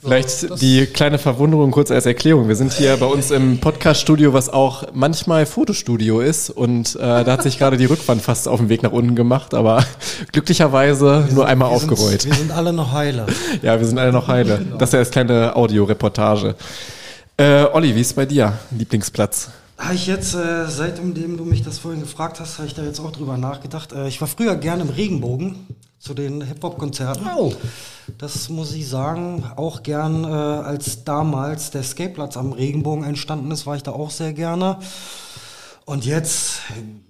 Vielleicht 0.00 0.60
die 0.62 0.86
kleine 0.86 1.18
Verwunderung 1.18 1.72
kurz 1.72 1.90
als 1.90 2.06
Erklärung. 2.06 2.46
Wir 2.46 2.54
sind 2.54 2.72
hier 2.72 2.96
bei 2.98 3.06
uns 3.06 3.32
im 3.32 3.58
Podcast-Studio, 3.58 4.32
was 4.32 4.48
auch 4.48 4.84
manchmal 4.92 5.44
Fotostudio 5.44 6.20
ist. 6.20 6.50
Und 6.50 6.94
äh, 6.94 6.98
da 7.00 7.32
hat 7.32 7.42
sich 7.42 7.58
gerade 7.58 7.76
die 7.76 7.86
Rückwand 7.86 8.22
fast 8.22 8.46
auf 8.46 8.60
den 8.60 8.68
Weg 8.68 8.84
nach 8.84 8.92
unten 8.92 9.16
gemacht, 9.16 9.54
aber 9.54 9.84
glücklicherweise 10.32 11.26
nur 11.34 11.46
einmal 11.46 11.70
Wir 11.70 11.76
aufgerollt. 11.76 12.22
Sind, 12.22 12.30
wir 12.30 12.38
sind 12.38 12.52
alle 12.52 12.72
noch 12.72 12.92
heile. 12.92 13.26
Ja, 13.62 13.80
wir 13.80 13.86
sind 13.88 13.98
alle 13.98 14.12
noch 14.12 14.28
heile. 14.28 14.64
Das 14.78 14.90
ist 14.90 14.92
ja 14.92 14.98
als 15.00 15.10
kleine 15.10 15.56
Audioreportage. 15.56 16.54
Äh, 17.36 17.64
Olli, 17.72 17.94
wie 17.96 18.00
ist 18.00 18.14
bei 18.14 18.24
dir? 18.26 18.52
Lieblingsplatz? 18.70 19.48
Habe 19.78 19.94
ich 19.94 20.08
jetzt, 20.08 20.34
äh, 20.34 20.66
seitdem 20.68 21.36
du 21.36 21.44
mich 21.44 21.62
das 21.62 21.78
vorhin 21.78 22.00
gefragt 22.00 22.40
hast, 22.40 22.58
habe 22.58 22.66
ich 22.66 22.74
da 22.74 22.82
jetzt 22.82 22.98
auch 22.98 23.12
drüber 23.12 23.36
nachgedacht. 23.36 23.92
Äh, 23.92 24.08
ich 24.08 24.20
war 24.20 24.26
früher 24.26 24.56
gerne 24.56 24.82
im 24.82 24.90
Regenbogen 24.90 25.54
zu 26.00 26.14
den 26.14 26.42
Hip-Hop-Konzerten. 26.42 27.26
Oh. 27.36 27.52
Das 28.18 28.48
muss 28.48 28.72
ich 28.72 28.88
sagen, 28.88 29.44
auch 29.56 29.84
gern, 29.84 30.24
äh, 30.24 30.26
als 30.26 31.04
damals 31.04 31.70
der 31.70 31.84
Skateplatz 31.84 32.36
am 32.36 32.52
Regenbogen 32.52 33.04
entstanden 33.04 33.50
ist, 33.52 33.66
war 33.66 33.76
ich 33.76 33.84
da 33.84 33.92
auch 33.92 34.10
sehr 34.10 34.32
gerne. 34.32 34.78
Und 35.84 36.04
jetzt, 36.04 36.58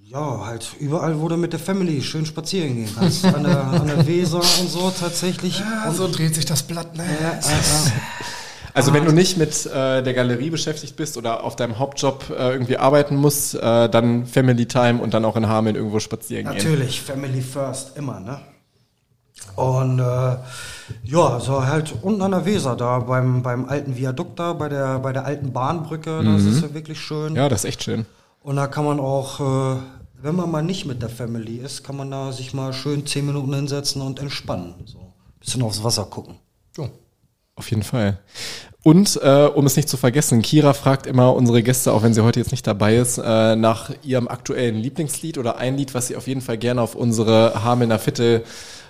ja, 0.05 0.45
halt 0.45 0.77
überall, 0.79 1.21
wo 1.21 1.29
du 1.29 1.37
mit 1.37 1.53
der 1.53 1.61
Family 1.61 2.03
schön 2.03 2.27
spazieren 2.27 2.77
gehen 2.77 2.95
kannst. 2.95 3.25
An 3.25 3.45
der, 3.45 3.65
an 3.65 3.87
der 3.87 4.07
Weser 4.07 4.39
und 4.39 4.69
so 4.69 4.91
tatsächlich. 4.91 5.63
Und, 5.87 5.97
So 5.97 6.07
dreht 6.07 6.35
sich 6.35 6.45
das 6.45 6.63
Blatt, 6.63 6.97
ne? 6.97 7.05
äh, 7.05 7.39
äh, 7.39 7.91
Also 8.75 8.93
wenn 8.93 9.05
du 9.05 9.13
nicht 9.13 9.37
mit 9.37 9.67
äh, 9.67 10.03
der 10.03 10.15
Galerie 10.15 10.51
beschäftigt 10.51 10.97
bist 10.97 11.17
oder 11.17 11.45
auf 11.45 11.57
deinem 11.57 11.79
Hauptjob 11.79 12.31
äh, 12.31 12.53
irgendwie 12.53 12.77
arbeiten 12.77 13.17
musst, 13.17 13.55
äh, 13.55 13.89
dann 13.89 14.27
Family 14.27 14.67
Time 14.67 15.01
und 15.01 15.15
dann 15.15 15.25
auch 15.25 15.37
in 15.37 15.49
Hameln 15.49 15.77
irgendwo 15.77 16.01
spazieren 16.01 16.47
gehen. 16.47 16.57
Natürlich, 16.57 17.01
Family 17.01 17.41
First, 17.41 17.97
immer, 17.97 18.21
ne? 18.21 18.41
Und 19.57 19.99
äh, 19.99 20.37
ja, 21.05 21.41
so 21.41 21.65
halt 21.65 21.95
unten 22.03 22.23
an 22.23 22.33
der 22.33 22.45
Weser, 22.45 22.77
da 22.77 23.01
beim, 23.01 23.43
beim 23.43 23.69
alten 23.69 23.97
Viadukt 23.97 24.39
da, 24.39 24.53
bei 24.53 24.69
der, 24.69 24.99
bei 24.99 25.13
der 25.13 25.25
alten 25.25 25.53
Bahnbrücke, 25.53 26.23
das 26.25 26.43
ist 26.43 26.63
ja 26.63 26.75
wirklich 26.75 27.01
schön. 27.01 27.35
Ja, 27.35 27.49
das 27.49 27.65
ist 27.65 27.71
echt 27.71 27.83
schön. 27.83 28.07
Und 28.43 28.57
da 28.57 28.67
kann 28.67 28.85
man 28.85 29.01
auch, 29.01 29.41
äh, 29.41 29.77
wenn 30.23 30.37
man 30.37 30.51
mal 30.51 30.63
nicht 30.63 30.87
mit 30.87 31.03
der 31.03 31.09
Family 31.09 31.57
ist, 31.57 31.85
kann 31.85 31.97
man 31.97 32.11
da 32.11 32.33
sich 32.33 32.55
mal 32.55 32.73
schön 32.73 33.07
zehn 33.07 33.27
Minuten 33.27 33.53
hinsetzen 33.55 34.03
und 34.03 34.21
entspannen. 34.21 34.75
So. 34.85 35.13
Bisschen 35.41 35.63
aufs 35.63 35.83
Wasser 35.83 36.05
gucken. 36.05 36.37
So. 36.75 36.89
Auf 37.59 37.71
jeden 37.71 37.83
Fall. 37.83 38.21
Und 38.89 39.21
äh, 39.23 39.45
um 39.55 39.67
es 39.67 39.77
nicht 39.77 39.87
zu 39.87 39.99
vergessen, 39.99 40.41
Kira 40.41 40.73
fragt 40.73 41.07
immer 41.07 41.35
unsere 41.35 41.63
Gäste, 41.63 41.93
auch 41.93 42.03
wenn 42.03 42.15
sie 42.15 42.25
heute 42.25 42.41
jetzt 42.41 42.53
nicht 42.53 42.67
dabei 42.67 42.97
ist, 42.97 43.19
äh, 43.19 43.55
nach 43.55 43.91
ihrem 44.03 44.29
aktuellen 44.29 44.77
Lieblingslied 44.77 45.37
oder 45.37 45.59
ein 45.59 45.77
Lied, 45.77 45.93
was 45.93 46.07
sie 46.07 46.17
auf 46.17 46.27
jeden 46.27 46.41
Fall 46.41 46.57
gerne 46.57 46.81
auf 46.81 46.95
unsere 46.95 47.63
Hamelner 47.63 47.99
Viertel 47.99 48.45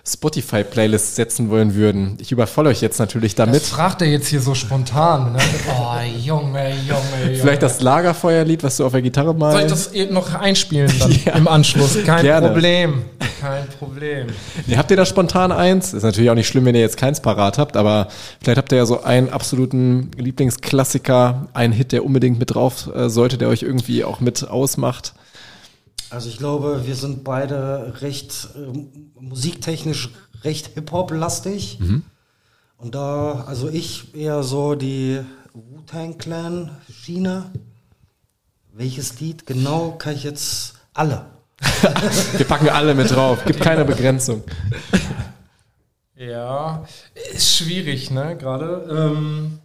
Spotify-Playlist 0.06 1.16
setzen 1.16 1.50
wollen 1.50 1.74
würden. 1.74 2.16
Ich 2.20 2.32
überfalle 2.32 2.70
euch 2.70 2.80
jetzt 2.80 2.98
natürlich 2.98 3.34
damit. 3.34 3.56
Das 3.56 3.68
fragt 3.68 4.00
er 4.00 4.08
jetzt 4.08 4.28
hier 4.28 4.40
so 4.40 4.54
spontan. 4.54 5.32
Ne? 5.32 5.38
Oh, 5.68 5.96
Junge, 6.16 6.70
Junge, 6.70 7.00
Junge. 7.24 7.34
Vielleicht 7.34 7.62
das 7.62 7.80
Lagerfeuerlied, 7.80 8.62
was 8.62 8.76
du 8.76 8.86
auf 8.86 8.92
der 8.92 9.02
Gitarre 9.02 9.34
mal. 9.34 9.52
Soll 9.52 9.62
ich 9.62 9.68
das 9.68 9.92
eben 9.92 10.14
noch 10.14 10.32
einspielen 10.34 10.92
dann 10.98 11.12
im 11.36 11.48
Anschluss? 11.48 11.98
Kein 12.04 12.22
Gerne. 12.22 12.48
Problem. 12.48 13.04
Kein 13.40 13.68
Problem. 13.78 14.26
Nee, 14.66 14.76
habt 14.76 14.90
ihr 14.90 14.96
da 14.96 15.06
spontan 15.06 15.52
eins? 15.52 15.94
Ist 15.94 16.02
natürlich 16.02 16.30
auch 16.30 16.34
nicht 16.34 16.48
schlimm, 16.48 16.64
wenn 16.64 16.74
ihr 16.74 16.80
jetzt 16.80 16.96
keins 16.96 17.20
parat 17.20 17.58
habt, 17.58 17.76
aber 17.76 18.08
vielleicht 18.42 18.58
habt 18.58 18.72
ihr 18.72 18.78
ja 18.78 18.86
so 18.86 19.02
einen 19.02 19.28
absoluten 19.28 19.87
Lieblingsklassiker, 20.16 21.48
einen 21.54 21.72
Hit, 21.72 21.92
der 21.92 22.04
unbedingt 22.04 22.38
mit 22.38 22.54
drauf 22.54 22.90
äh, 22.94 23.08
sollte, 23.10 23.38
der 23.38 23.48
euch 23.48 23.62
irgendwie 23.62 24.04
auch 24.04 24.20
mit 24.20 24.48
ausmacht. 24.48 25.14
Also 26.10 26.28
ich 26.28 26.38
glaube, 26.38 26.86
wir 26.86 26.94
sind 26.94 27.24
beide 27.24 28.00
recht 28.00 28.48
ähm, 28.56 29.12
musiktechnisch 29.18 30.10
recht 30.44 30.68
Hip-Hop-lastig. 30.74 31.78
Und 32.76 32.94
da, 32.94 33.44
also 33.46 33.68
ich 33.68 34.14
eher 34.14 34.42
so 34.42 34.74
die 34.74 35.20
Wu-Tang 35.52 36.18
Clan 36.18 36.70
China. 36.88 37.50
Welches 38.72 39.18
Lied 39.20 39.46
genau 39.46 39.96
kann 39.98 40.14
ich 40.14 40.22
jetzt 40.22 40.74
alle? 40.94 41.26
Wir 42.36 42.46
packen 42.46 42.68
alle 42.68 42.94
mit 42.94 43.10
drauf. 43.10 43.44
Gibt 43.44 43.60
keine 43.60 43.84
Begrenzung. 43.84 44.44
Ja, 46.14 46.84
ist 47.32 47.56
schwierig, 47.56 48.10
ne, 48.10 48.36
gerade. 48.36 48.86
Ähm, 48.90 49.58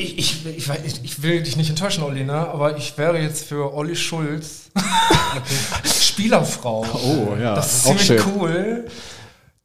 ich, 0.00 0.18
ich, 0.18 0.46
ich, 0.56 1.04
ich, 1.04 1.22
will 1.22 1.42
dich 1.42 1.56
nicht 1.56 1.70
enttäuschen, 1.70 2.02
Olli, 2.02 2.24
ne? 2.24 2.32
aber 2.32 2.76
ich 2.76 2.96
wäre 2.98 3.18
jetzt 3.18 3.44
für 3.44 3.74
Olli 3.74 3.96
Schulz 3.96 4.70
Spielerfrau. 5.84 6.86
Oh, 6.92 7.36
ja. 7.40 7.54
Das 7.54 7.74
ist 7.74 7.86
auch 7.86 7.96
ziemlich 7.96 8.06
schön. 8.06 8.20
cool. 8.36 8.84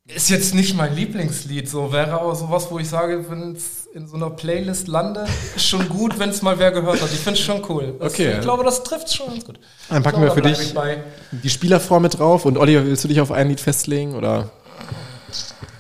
Ist 0.08 0.30
jetzt 0.30 0.54
nicht 0.54 0.76
mein 0.76 0.96
Lieblingslied, 0.96 1.68
so 1.68 1.92
wäre 1.92 2.12
aber 2.12 2.36
sowas, 2.36 2.68
wo 2.70 2.78
ich 2.78 2.88
sage, 2.88 3.26
wenn 3.28 3.56
es 3.56 3.88
in 3.96 4.08
so 4.08 4.16
einer 4.18 4.30
Playlist 4.30 4.88
landet, 4.88 5.28
ist 5.56 5.68
schon 5.68 5.90
gut, 5.90 6.20
wenn 6.20 6.30
es 6.30 6.44
mal 6.44 6.60
wer 6.60 6.72
gehört 6.72 7.02
hat. 7.02 7.12
Ich 7.12 7.20
finde 7.20 7.40
es 7.40 7.46
schon 7.46 7.64
cool. 7.70 7.96
Das, 8.00 8.14
Okay. 8.14 8.34
Ich 8.34 8.42
glaube, 8.42 8.64
das 8.64 8.84
trifft 8.84 9.12
schon 9.12 9.30
ganz 9.30 9.46
gut. 9.46 9.60
Dann 9.90 10.04
packen 10.04 10.18
So, 10.18 10.24
wir 10.24 10.32
für 10.32 10.42
dich 10.44 10.76
die 11.32 11.50
Spielerfrau 11.50 12.00
mit 12.00 12.20
drauf. 12.20 12.46
Und 12.46 12.58
Olli, 12.60 12.76
willst 12.86 13.04
du 13.04 13.08
dich 13.08 13.20
auf 13.20 13.32
ein 13.32 13.50
Lied 13.50 13.60
festlegen 13.60 14.14
oder? 14.14 14.52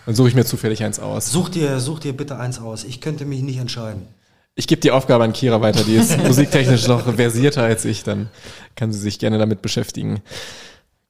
Dann 0.08 0.15
suche 0.15 0.30
ich 0.30 0.36
mir 0.36 0.46
zufällig 0.46 0.84
eins 0.84 1.00
aus. 1.00 1.32
Such 1.32 1.50
dir, 1.50 1.80
such 1.80 2.00
dir 2.00 2.18
bitte 2.18 2.38
eins 2.38 2.60
aus. 2.60 2.84
Ich 2.84 3.02
könnte 3.02 3.26
mich 3.26 3.41
nicht 3.41 3.58
entscheiden. 3.58 4.08
Ich 4.56 4.68
gebe 4.68 4.80
die 4.80 4.91
Aufgabe 4.91 5.24
an 5.24 5.34
Kira 5.34 5.62
weiter, 5.62 5.84
die 5.84 5.96
ist 5.96 6.18
musiktechnisch 6.24 6.88
noch 6.88 7.13
versierter 7.13 7.63
als 7.63 7.84
ich, 7.84 8.04
dann 8.04 8.30
kann 8.76 8.94
sie 8.94 9.00
sich 9.00 9.20
gerne 9.20 9.38
damit 9.38 9.62
beschäftigen. 9.62 10.22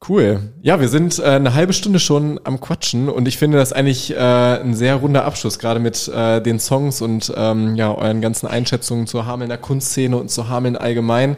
Cool. 0.08 0.40
Ja, 0.62 0.80
wir 0.80 0.90
sind 0.90 1.20
äh, 1.20 1.24
eine 1.24 1.54
halbe 1.54 1.74
Stunde 1.74 2.00
schon 2.00 2.40
am 2.44 2.60
Quatschen 2.60 3.10
und 3.10 3.28
ich 3.28 3.38
finde 3.38 3.58
das 3.58 3.74
eigentlich 3.74 4.12
äh, 4.14 4.18
ein 4.18 4.76
sehr 4.76 4.96
runder 4.96 5.26
Abschluss, 5.26 5.58
gerade 5.58 5.80
mit 5.80 6.08
äh, 6.08 6.42
den 6.42 6.60
Songs 6.60 7.02
und 7.02 7.34
ähm, 7.36 7.76
ja, 7.76 7.94
euren 7.94 8.22
ganzen 8.22 8.48
Einschätzungen 8.48 9.08
zur 9.08 9.26
Hamelner 9.26 9.58
Kunstszene 9.58 10.18
und 10.18 10.30
zur 10.30 10.50
Hameln 10.50 10.76
allgemein. 10.76 11.38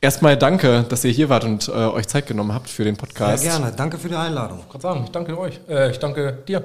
Erstmal 0.00 0.36
danke, 0.36 0.84
dass 0.88 1.04
ihr 1.04 1.10
hier 1.10 1.28
wart 1.28 1.44
und 1.44 1.68
äh, 1.68 1.72
euch 1.72 2.06
Zeit 2.06 2.26
genommen 2.26 2.54
habt 2.54 2.68
für 2.68 2.84
den 2.84 2.94
Sehr 2.94 3.06
Podcast. 3.06 3.44
gerne. 3.44 3.72
Danke 3.76 3.98
für 3.98 4.08
die 4.08 4.14
Einladung. 4.14 4.60
Ich 4.74 4.80
sagen, 4.80 5.02
ich 5.04 5.10
danke 5.10 5.38
euch. 5.38 5.58
Äh, 5.68 5.90
ich 5.90 5.98
danke 5.98 6.38
dir. 6.46 6.62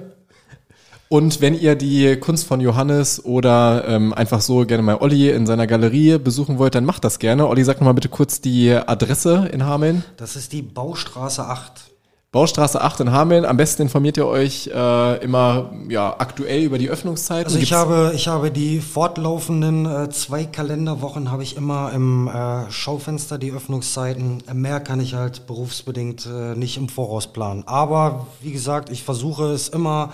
Und 1.12 1.42
wenn 1.42 1.60
ihr 1.60 1.76
die 1.76 2.16
Kunst 2.16 2.48
von 2.48 2.62
Johannes 2.62 3.26
oder 3.26 3.84
ähm, 3.86 4.14
einfach 4.14 4.40
so 4.40 4.66
gerne 4.66 4.82
mal 4.82 4.96
Olli 5.02 5.30
in 5.30 5.46
seiner 5.46 5.68
Galerie 5.68 6.18
besuchen 6.18 6.58
wollt, 6.58 6.74
dann 6.74 6.86
macht 6.86 7.04
das 7.04 7.20
gerne. 7.20 7.48
Olli, 7.48 7.66
sag 7.66 7.82
nochmal 7.82 7.96
bitte 7.96 8.08
kurz 8.08 8.40
die 8.40 8.72
Adresse 8.72 9.50
in 9.52 9.66
Hameln. 9.66 10.06
Das 10.16 10.38
ist 10.38 10.54
die 10.54 10.62
Baustraße 10.62 11.44
8. 11.46 11.74
Baustraße 12.32 12.80
8 12.80 13.02
in 13.02 13.12
Hameln. 13.12 13.44
Am 13.44 13.58
besten 13.58 13.82
informiert 13.82 14.16
ihr 14.16 14.26
euch 14.26 14.68
äh, 14.74 15.18
immer 15.22 15.74
ja, 15.90 16.16
aktuell 16.18 16.64
über 16.64 16.78
die 16.78 16.90
Öffnungszeiten. 16.90 17.44
Also 17.48 17.58
ich 17.58 17.64
Gibt's- 17.72 17.76
habe, 17.76 18.14
ich 18.16 18.30
habe 18.30 18.50
die 18.50 18.80
fortlaufenden 18.80 19.86
äh, 19.86 20.10
zwei 20.12 20.46
Kalenderwochen 20.46 21.30
habe 21.30 21.44
ich 21.44 21.58
immer 21.58 21.92
im 21.94 22.30
äh, 22.30 22.72
Schaufenster 22.72 23.38
die 23.38 23.52
Öffnungszeiten. 23.52 24.44
Mehr 24.54 24.80
kann 24.80 25.02
ich 25.02 25.14
halt 25.14 25.46
berufsbedingt 25.46 26.26
äh, 26.26 26.56
nicht 26.56 26.78
im 26.78 26.88
Voraus 26.88 27.28
planen. 27.28 27.64
Aber 27.66 28.28
wie 28.40 28.54
gesagt, 28.54 28.90
ich 28.90 29.04
versuche 29.04 29.52
es 29.52 29.68
immer 29.68 30.14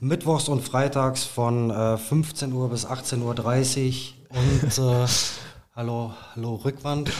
mittwochs 0.00 0.48
und 0.48 0.62
freitags 0.62 1.24
von 1.24 1.70
äh, 1.70 1.96
15 1.96 2.52
Uhr 2.52 2.70
bis 2.70 2.86
18.30 2.86 3.22
Uhr 3.22 4.38
und 4.38 4.78
äh, 4.78 5.06
hallo, 5.76 6.12
hallo 6.34 6.54
Rückwand 6.56 7.10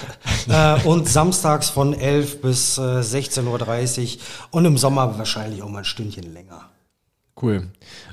äh, 0.49 0.81
und 0.87 1.09
samstags 1.09 1.71
von 1.71 1.95
11 1.95 2.41
bis 2.41 2.79
äh, 2.79 2.81
16.30 2.81 4.17
Uhr 4.17 4.21
und 4.51 4.65
im 4.65 4.79
Sommer 4.79 5.19
wahrscheinlich 5.19 5.63
auch 5.63 5.69
mal 5.69 5.81
ein 5.81 5.85
Stündchen 5.85 6.33
länger. 6.33 6.69
Cool. 7.41 7.69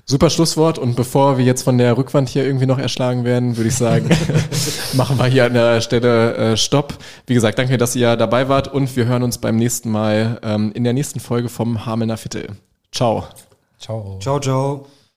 Super 0.05 0.29
Schlusswort. 0.29 0.77
Und 0.77 0.95
bevor 0.95 1.39
wir 1.39 1.45
jetzt 1.45 1.63
von 1.63 1.79
der 1.79 1.97
Rückwand 1.97 2.29
hier 2.29 2.45
irgendwie 2.45 2.67
noch 2.67 2.77
erschlagen 2.77 3.23
werden, 3.23 3.57
würde 3.57 3.69
ich 3.69 3.75
sagen, 3.75 4.09
machen 4.93 5.17
wir 5.17 5.25
hier 5.25 5.45
an 5.45 5.53
der 5.53 5.81
Stelle 5.81 6.35
äh, 6.35 6.57
Stopp. 6.57 6.93
Wie 7.25 7.33
gesagt, 7.33 7.57
danke, 7.57 7.77
dass 7.77 7.95
ihr 7.95 8.15
dabei 8.17 8.49
wart 8.49 8.67
und 8.67 8.95
wir 8.95 9.05
hören 9.05 9.23
uns 9.23 9.39
beim 9.39 9.55
nächsten 9.55 9.89
Mal 9.89 10.39
ähm, 10.43 10.71
in 10.73 10.83
der 10.83 10.93
nächsten 10.93 11.19
Folge 11.19 11.49
vom 11.49 11.87
Hamelner 11.87 12.17
Viertel. 12.17 12.49
Ciao. 12.91 13.25
Ciao. 13.85 14.17
Ciao, 14.19 14.39
ciao. 14.39 14.94